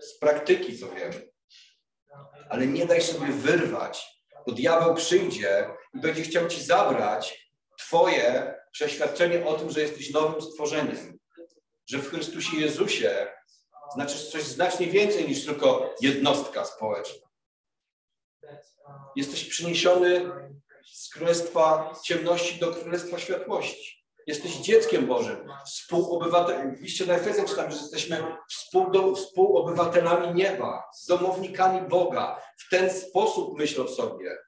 [0.00, 1.33] Z praktyki to wiem.
[2.48, 9.46] Ale nie daj sobie wyrwać, bo diabeł przyjdzie i będzie chciał ci zabrać Twoje przeświadczenie
[9.46, 11.18] o tym, że jesteś nowym stworzeniem.
[11.86, 13.26] Że w Chrystusie Jezusie
[13.94, 17.28] znaczysz coś znacznie więcej niż tylko jednostka społeczna.
[19.16, 20.30] Jesteś przyniesiony
[20.94, 24.03] z królestwa ciemności do królestwa światłości.
[24.26, 26.76] Jesteś dzieckiem Bożym, współobywatelem.
[26.76, 32.42] W liście do Efezjan czytam, że jesteśmy współ, współobywatelami nieba, domownikami Boga.
[32.56, 34.38] W ten sposób myśl o sobie.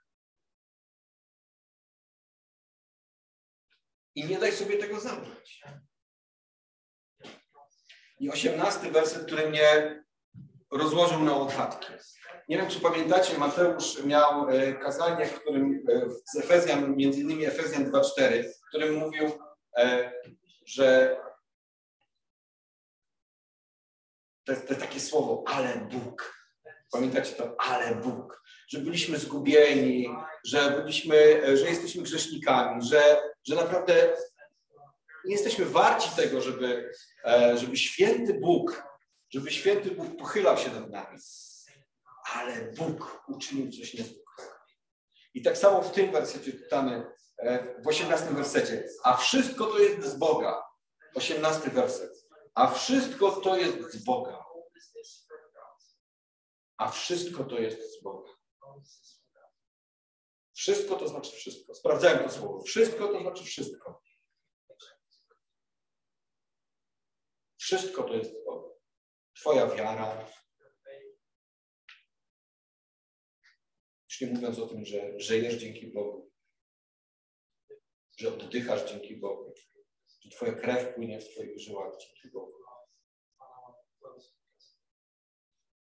[4.15, 5.62] I nie daj sobie tego zabrać.
[8.21, 10.05] I osiemnasty werset, który mnie
[10.71, 11.93] rozłożył na łopatki.
[12.49, 17.45] Nie wiem, czy pamiętacie, Mateusz miał e, kazanie, w którym e, z Efezjan, między innymi
[17.45, 19.45] Efezjan 2.4, w którym mówił,
[20.67, 21.21] że
[24.45, 26.37] to jest, takie słowo, ale Bóg.
[26.93, 28.43] Pamiętacie to, ale Bóg.
[28.69, 30.09] Że byliśmy zgubieni,
[30.45, 34.17] że byliśmy, że jesteśmy grzesznikami, że, że naprawdę
[35.25, 36.93] nie jesteśmy warci tego, żeby,
[37.55, 38.83] żeby święty Bóg,
[39.31, 41.19] żeby święty Bóg pochylał się nad nami.
[42.35, 44.27] Ale Bóg uczynił coś niezwykłego.
[45.35, 47.07] I tak samo w tym wersecie czytamy,
[47.85, 48.88] w 18 wersecie.
[49.05, 50.62] A wszystko to jest z Boga.
[51.14, 52.27] 18 werset.
[52.55, 54.44] A wszystko to jest z Boga.
[56.77, 58.31] A wszystko to jest z Boga.
[60.55, 61.75] Wszystko to znaczy wszystko.
[61.75, 62.62] Sprawdzałem to słowo.
[62.62, 64.03] Wszystko to znaczy wszystko.
[67.57, 68.74] Wszystko to jest z Boga.
[69.34, 70.26] Twoja wiara.
[74.11, 76.30] Już nie mówiąc o tym, że żyjesz dzięki Bogu.
[78.17, 79.55] Że oddychasz dzięki Bogu.
[80.21, 82.53] Że Twoja krew płynie w Twoich żyłach dzięki Bogu.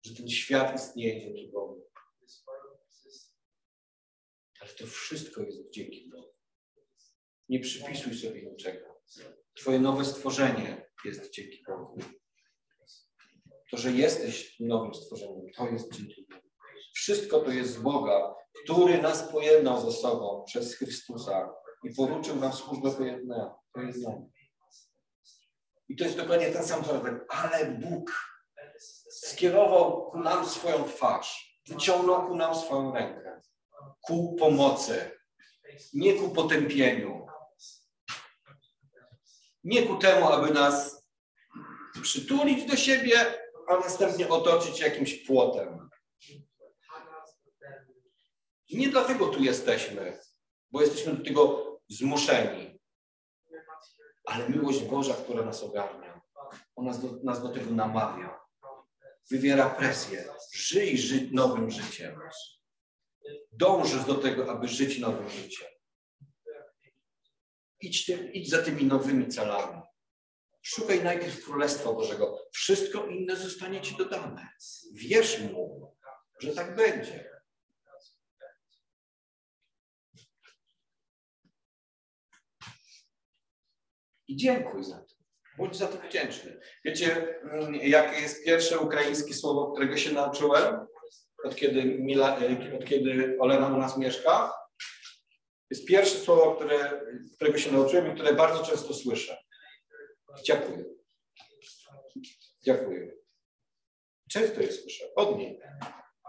[0.05, 1.91] Że ten świat istnieje dzięki Bogu.
[4.61, 6.35] Ale to wszystko jest dzięki Bogu.
[7.49, 9.03] Nie przypisuj sobie niczego.
[9.55, 11.99] Twoje nowe stworzenie jest dzięki Bogu.
[13.71, 16.49] To, że jesteś nowym stworzeniem, to jest dzięki Bogu.
[16.95, 21.55] Wszystko to jest z Boga, który nas pojednał ze sobą przez Chrystusa
[21.85, 23.55] i poruczył nam służbę pojednania.
[25.89, 27.23] I to jest dokładnie ten sam fragment.
[27.29, 28.13] Ale Bóg
[29.11, 33.41] skierował ku nam swoją twarz, wyciągnął ku nam swoją rękę,
[34.01, 35.11] ku pomocy,
[35.95, 37.27] nie ku potępieniu,
[39.65, 41.07] nie ku temu, aby nas
[42.03, 43.17] przytulić do siebie,
[43.69, 45.91] a następnie otoczyć jakimś płotem.
[48.71, 50.19] Nie dlatego tu jesteśmy,
[50.71, 52.81] bo jesteśmy do tego zmuszeni,
[54.25, 56.21] ale miłość Boża, która nas ogarnia,
[56.77, 58.41] ona nas do, nas do tego namawia,
[59.31, 60.25] wywiera presję.
[60.53, 62.21] Żyj ży nowym życiem.
[63.53, 65.69] Dążysz do tego, aby żyć nowym życiem.
[67.81, 69.83] Idź, tym, idź za tymi nowymi celami.
[70.63, 72.49] Szukaj najpierw Królestwa Bożego.
[72.53, 74.49] Wszystko inne zostanie Ci dodane.
[74.95, 75.97] Wierz Mu,
[76.41, 77.38] że tak będzie.
[84.29, 85.15] I dziękuj za to.
[85.59, 86.61] Bądź za to wdzięczny.
[86.85, 90.87] Wiecie, mm, jakie jest pierwsze ukraińskie słowo, którego się nauczyłem?
[91.45, 92.39] Od kiedy, Mila,
[92.79, 94.53] od kiedy Olena u nas mieszka?
[95.71, 97.01] Jest pierwsze słowo, które,
[97.37, 99.39] którego się nauczyłem i które bardzo często słyszę.
[100.45, 100.85] Dziękuję.
[102.63, 103.13] Dziękuję.
[104.31, 105.15] Często je słyszę.
[105.15, 105.61] Od niej.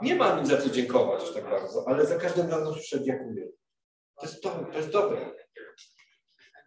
[0.02, 3.48] Nie ma nic za co dziękować tak bardzo, ale za każdym razem słyszę dziękuję.
[4.16, 5.36] To jest, to, to jest dobre.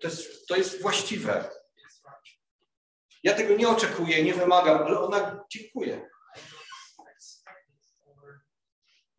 [0.03, 1.51] To jest, to jest właściwe.
[3.23, 6.09] Ja tego nie oczekuję, nie wymagam, ale ona dziękuję.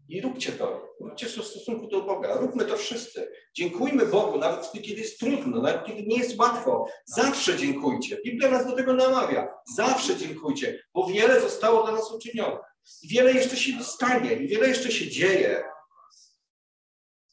[0.10, 0.96] I róbcie to.
[1.00, 2.36] Róbcie to w stosunku do Boga.
[2.36, 3.32] Róbmy to wszyscy.
[3.54, 6.88] Dziękujmy Bogu, nawet kiedy jest trudno, nawet kiedy nie jest łatwo.
[7.06, 8.18] Zawsze dziękujcie.
[8.26, 9.54] Biblia nas do tego namawia.
[9.76, 12.58] Zawsze dziękujcie, bo wiele zostało dla nas uczynione.
[13.04, 15.64] Wiele jeszcze się stanie i wiele jeszcze się dzieje.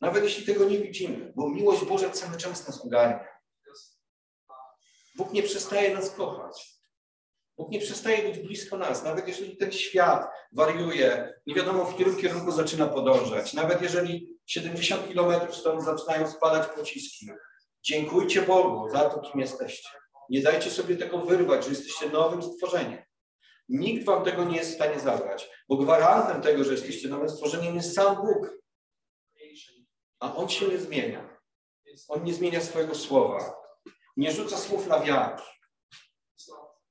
[0.01, 3.30] Nawet jeśli tego nie widzimy, bo miłość Boża cały czas nas ogarnia.
[5.20, 6.80] Bóg nie przestaje nas kochać.
[7.56, 12.16] Bóg nie przestaje być blisko nas, nawet jeżeli ten świat wariuje, nie wiadomo w którym
[12.16, 17.30] kierunku zaczyna podążać, nawet jeżeli 70 kilometrów stąd zaczynają spadać pociski.
[17.82, 19.88] Dziękujcie Bogu za to, kim jesteście.
[20.30, 23.02] Nie dajcie sobie tego wyrwać, że jesteście nowym stworzeniem.
[23.68, 27.76] Nikt wam tego nie jest w stanie zabrać, bo gwarantem tego, że jesteście nowym stworzeniem
[27.76, 28.50] jest sam Bóg.
[30.20, 31.38] A On się nie zmienia.
[32.08, 33.59] On nie zmienia swojego słowa.
[34.20, 35.42] Nie rzuca słów na wiatr.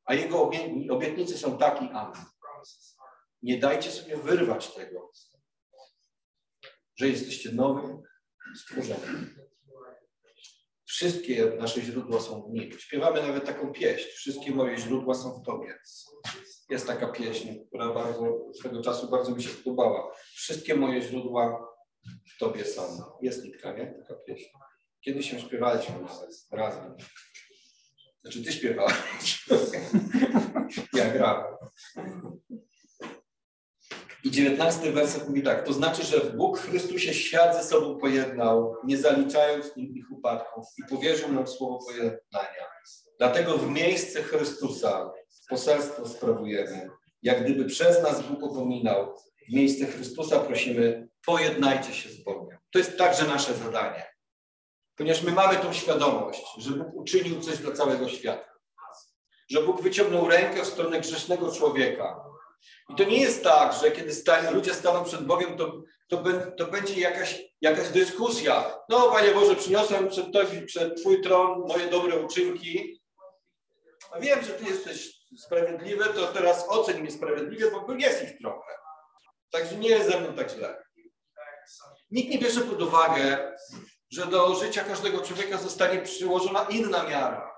[0.05, 0.51] A Jego
[0.89, 2.25] obietnice są tak i amen.
[3.41, 5.11] Nie dajcie sobie wyrwać tego,
[6.95, 8.01] że jesteście nowym
[8.55, 9.36] stworzeniem.
[10.86, 12.80] Wszystkie nasze źródła są w Nim.
[12.80, 14.09] Śpiewamy nawet taką pieśń.
[14.09, 15.80] Wszystkie moje źródła są w Tobie.
[16.69, 20.15] Jest taka pieśń, która bardzo, swego czasu bardzo mi się podobała.
[20.15, 21.67] Wszystkie moje źródła
[22.36, 22.82] w Tobie są.
[23.21, 23.93] Jest nitka, nie?
[24.07, 24.49] Taka pieśń.
[25.02, 25.95] Kiedyś się śpiewaliśmy
[26.52, 26.95] razem.
[28.22, 29.45] Znaczy ty śpiewałeś.
[30.93, 31.56] ja grałem.
[34.24, 38.76] I dziewiętnasty werset mówi tak, to znaczy, że Bóg w Chrystusie świat ze sobą pojednał,
[38.84, 42.66] nie zaliczając nim ich upadków i powierzył nam słowo pojednania.
[43.18, 45.12] Dlatego w miejsce Chrystusa
[45.50, 46.89] poselstwo sprawujemy.
[47.24, 49.16] Jak gdyby przez nas Bóg upominał,
[49.50, 52.58] w miejsce Chrystusa prosimy, pojednajcie się z Bogiem.
[52.72, 54.09] To jest także nasze zadanie.
[55.00, 58.50] Ponieważ my mamy tą świadomość, że Bóg uczynił coś dla całego świata.
[59.50, 62.24] Że Bóg wyciągnął rękę w stronę grzesznego człowieka.
[62.89, 66.24] I to nie jest tak, że kiedy stań, ludzie staną przed Bogiem, to, to,
[66.58, 68.76] to będzie jakaś, jakaś dyskusja.
[68.89, 70.26] No, Panie Boże, przyniosłem przed,
[70.66, 73.02] przed Twój tron moje dobre uczynki.
[74.12, 78.74] A wiem, że Ty jesteś sprawiedliwy, to teraz oceń mnie sprawiedliwie, bo jest ich trochę.
[79.52, 80.84] Także nie jest ze mną tak źle.
[82.12, 83.52] Nikt nie bierze pod uwagę,
[84.12, 87.55] że do życia każdego człowieka zostanie przyłożona inna miara.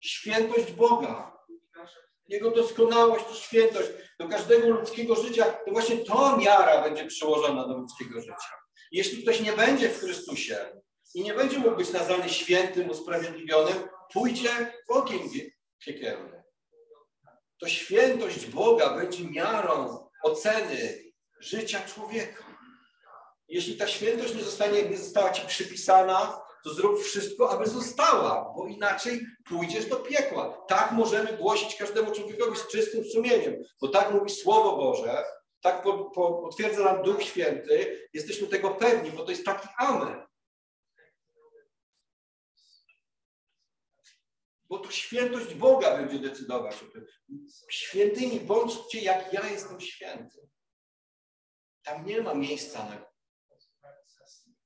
[0.00, 1.34] Świętość Boga.
[2.28, 7.78] Jego doskonałość i świętość do każdego ludzkiego życia, to właśnie to miara będzie przyłożona do
[7.78, 8.54] ludzkiego życia.
[8.92, 10.82] Jeśli ktoś nie będzie w Chrystusie
[11.14, 15.30] i nie będzie mógł być nazwany świętym, usprawiedliwionym, pójdzie w ogień
[15.84, 16.42] piekielny.
[17.58, 21.04] To świętość Boga będzie miarą oceny
[21.40, 22.53] życia człowieka.
[23.48, 28.66] Jeśli ta świętość nie, zostanie, nie została ci przypisana, to zrób wszystko, aby została, bo
[28.66, 30.64] inaczej pójdziesz do piekła.
[30.68, 35.24] Tak możemy głosić każdemu człowiekowi z czystym sumieniem, bo tak mówi Słowo Boże,
[35.60, 40.26] tak po, po, potwierdza nam Duch Święty, jesteśmy tego pewni, bo to jest taki amen.
[44.64, 47.06] Bo to świętość Boga będzie decydować o tym.
[47.70, 50.48] Świętymi bądźcie, jak ja jestem święty.
[51.82, 53.13] Tam nie ma miejsca na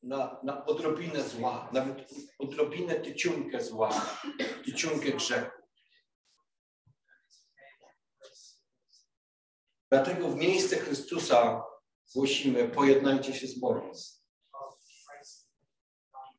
[0.02, 4.18] na, na odrobinę zła, nawet odrobinę tyciunkę zła,
[4.64, 5.58] tyciunkę grzechu.
[9.90, 11.62] Dlatego w miejsce Chrystusa
[12.14, 13.92] głosimy, pojednajcie się z Bogiem.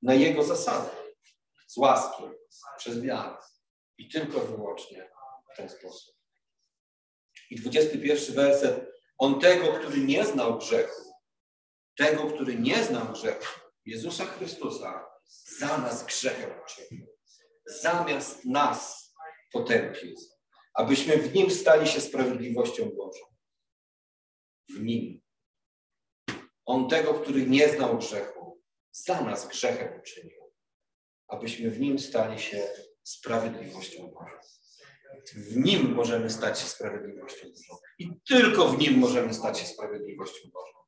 [0.02, 0.90] Na Jego zasady,
[1.68, 2.24] z łaski,
[2.78, 3.38] przez wiarę.
[3.98, 5.12] I tylko wyłącznie
[5.54, 6.16] w ten sposób.
[7.50, 8.90] I 21 werset.
[9.18, 11.09] On tego, który nie znał grzechu,
[12.00, 15.06] tego, który nie znał grzechu, Jezusa Chrystusa,
[15.60, 17.08] za nas grzechem uczynił.
[17.82, 19.14] Zamiast nas
[19.52, 20.16] potępił,
[20.74, 23.26] abyśmy w Nim stali się sprawiedliwością Bożą.
[24.70, 25.22] W Nim.
[26.66, 30.54] On tego, który nie znał grzechu, za nas grzechem uczynił,
[31.28, 32.68] abyśmy w Nim stali się
[33.04, 34.38] sprawiedliwością Bożą.
[35.36, 37.82] W Nim możemy stać się sprawiedliwością Bożą.
[38.00, 40.79] I tylko w Nim możemy stać się sprawiedliwością Bożą.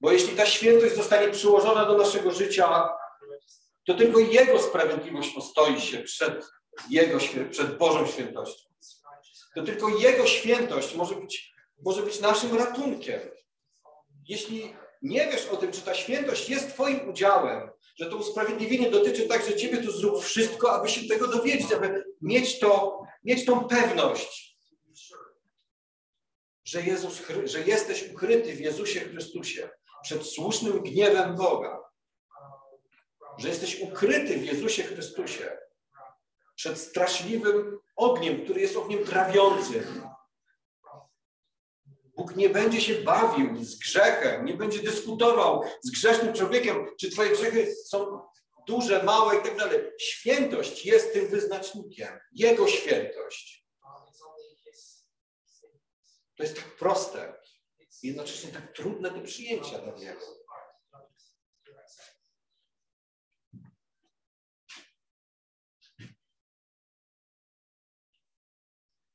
[0.00, 2.88] Bo jeśli ta świętość zostanie przyłożona do naszego życia,
[3.86, 6.44] to tylko Jego sprawiedliwość postoi się przed,
[6.90, 7.18] Jego,
[7.50, 8.68] przed Bożą świętością.
[9.54, 11.52] To tylko Jego świętość może być,
[11.84, 13.20] może być naszym ratunkiem.
[14.28, 19.28] Jeśli nie wiesz o tym, czy ta świętość jest Twoim udziałem, że to usprawiedliwienie dotyczy
[19.28, 24.56] także Ciebie, to zrób wszystko, aby się tego dowiedzieć, aby mieć, to, mieć tą pewność,
[26.64, 29.70] że, Jezus, że jesteś ukryty w Jezusie Chrystusie
[30.02, 31.80] przed słusznym gniewem Boga,
[33.38, 35.58] że jesteś ukryty w Jezusie Chrystusie
[36.54, 40.08] przed straszliwym ogniem, który jest ogniem trawiącym.
[42.16, 47.30] Bóg nie będzie się bawił z grzechem, nie będzie dyskutował z grzesznym człowiekiem, czy twoje
[47.30, 48.20] grzechy są
[48.66, 49.80] duże, małe i tak dalej.
[50.00, 52.18] Świętość jest tym wyznacznikiem.
[52.32, 53.66] Jego świętość.
[56.36, 57.40] To jest tak proste
[58.02, 60.46] jednocześnie tak trudne do przyjęcia dla Niego.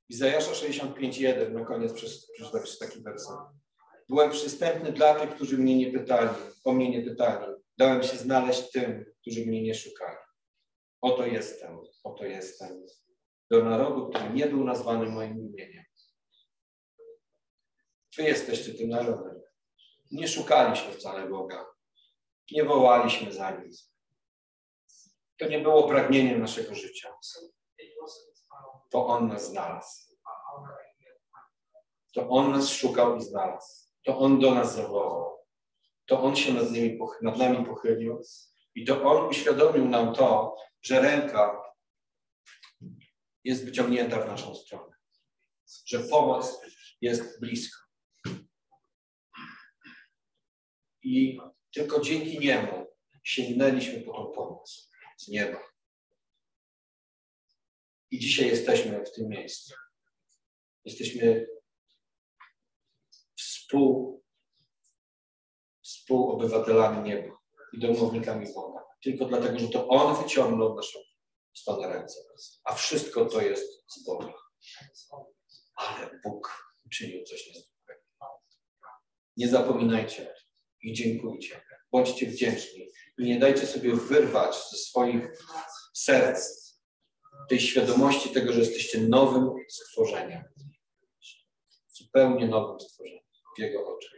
[0.10, 3.36] Izajasza 65.1, na koniec przeczytam taki werset.
[4.10, 6.30] Byłem przystępny dla tych, którzy mnie nie pytali,
[6.64, 7.54] o mnie nie pytali.
[7.78, 10.18] Dałem się znaleźć tym, którzy mnie nie szukali.
[11.02, 12.86] Oto jestem, oto jestem.
[13.52, 15.81] Do narodu, który nie był nazwany moim imieniem.
[18.18, 19.42] Wy jesteście tym narodem.
[20.12, 21.66] Nie szukaliśmy wcale Boga.
[22.52, 23.72] Nie wołaliśmy za nim.
[25.40, 27.14] To nie było pragnieniem naszego życia.
[28.90, 30.16] To On nas znalazł.
[32.14, 33.88] To On nas szukał i znalazł.
[34.06, 35.38] To On do nas zawołał.
[36.06, 38.22] To On się nad, nimi, nad nami pochylił.
[38.76, 41.62] I to On uświadomił nam to, że ręka
[43.44, 44.96] jest wyciągnięta w naszą stronę.
[45.86, 46.62] Że pomoc
[47.02, 47.91] jest blisko.
[51.04, 51.40] I
[51.74, 52.88] tylko dzięki Niemu
[53.24, 55.72] sięgnęliśmy po tą pomoc z nieba.
[58.12, 59.74] I dzisiaj jesteśmy w tym miejscu.
[60.86, 61.48] Jesteśmy
[63.38, 64.24] współ,
[65.82, 67.38] współobywatelami nieba
[67.74, 68.84] i domownikami Boga.
[69.04, 71.00] Tylko dlatego, że to On wyciągnął naszą
[71.54, 72.20] stronę ręce.
[72.64, 74.34] A wszystko to jest z Boga.
[75.76, 78.02] Ale Bóg uczynił coś niezwykłego.
[79.38, 80.34] Nie zapominajcie
[80.82, 81.62] i dziękujcie.
[81.92, 85.24] Bądźcie wdzięczni i nie dajcie sobie wyrwać ze swoich
[85.94, 86.62] serc
[87.50, 90.44] tej świadomości tego, że jesteście nowym stworzeniem.
[91.88, 93.24] Zupełnie nowym stworzeniem
[93.58, 94.12] w Jego oczach.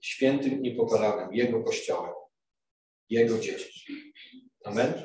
[0.00, 2.12] Świętym i popalanym Jego Kościołem,
[3.08, 3.96] Jego dziećmi.
[4.64, 5.02] Amen?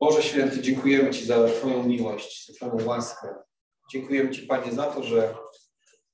[0.00, 3.34] Boże Święty, dziękujemy Ci za Twoją miłość, za Twoją łaskę.
[3.92, 5.34] Dziękujemy Ci, Panie, za to, że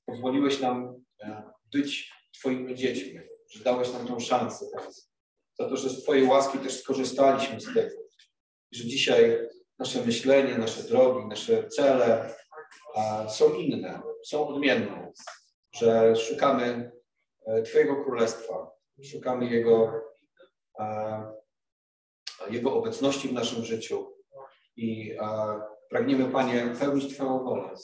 [0.05, 1.43] pozwoliłeś nam e,
[1.73, 3.19] być Twoimi dziećmi,
[3.51, 4.91] że dałeś nam tą szansę, Panie.
[5.59, 8.09] Za to, że z Twojej łaski też skorzystaliśmy z tego
[8.71, 9.47] że dzisiaj
[9.79, 12.35] nasze myślenie, nasze drogi, nasze cele
[13.29, 15.11] są inne, są odmienne,
[15.71, 16.91] że szukamy
[17.45, 18.71] e, Twojego Królestwa,
[19.11, 19.93] szukamy Jego,
[22.49, 24.13] Jego obecności w naszym życiu
[24.75, 25.17] i
[25.89, 27.75] pragniemy, Panie, pełnić Twoją wolę.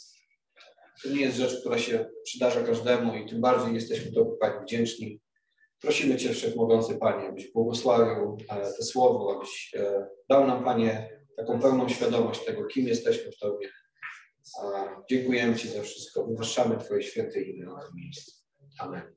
[1.04, 5.20] To nie jest rzecz, która się przydarza każdemu i tym bardziej jesteśmy to Panie wdzięczni
[5.82, 11.60] Prosimy Cię, Wszechmogący Panie, abyś błogosławił e, to słowo, abyś e, dał nam, Panie, taką
[11.60, 13.70] pełną świadomość tego, kim jesteśmy w Tobie.
[15.10, 16.26] Dziękujemy Ci za wszystko.
[16.28, 18.32] Wywyższamy Twoje święte imię na tym miejscu.
[18.80, 19.14] Amen.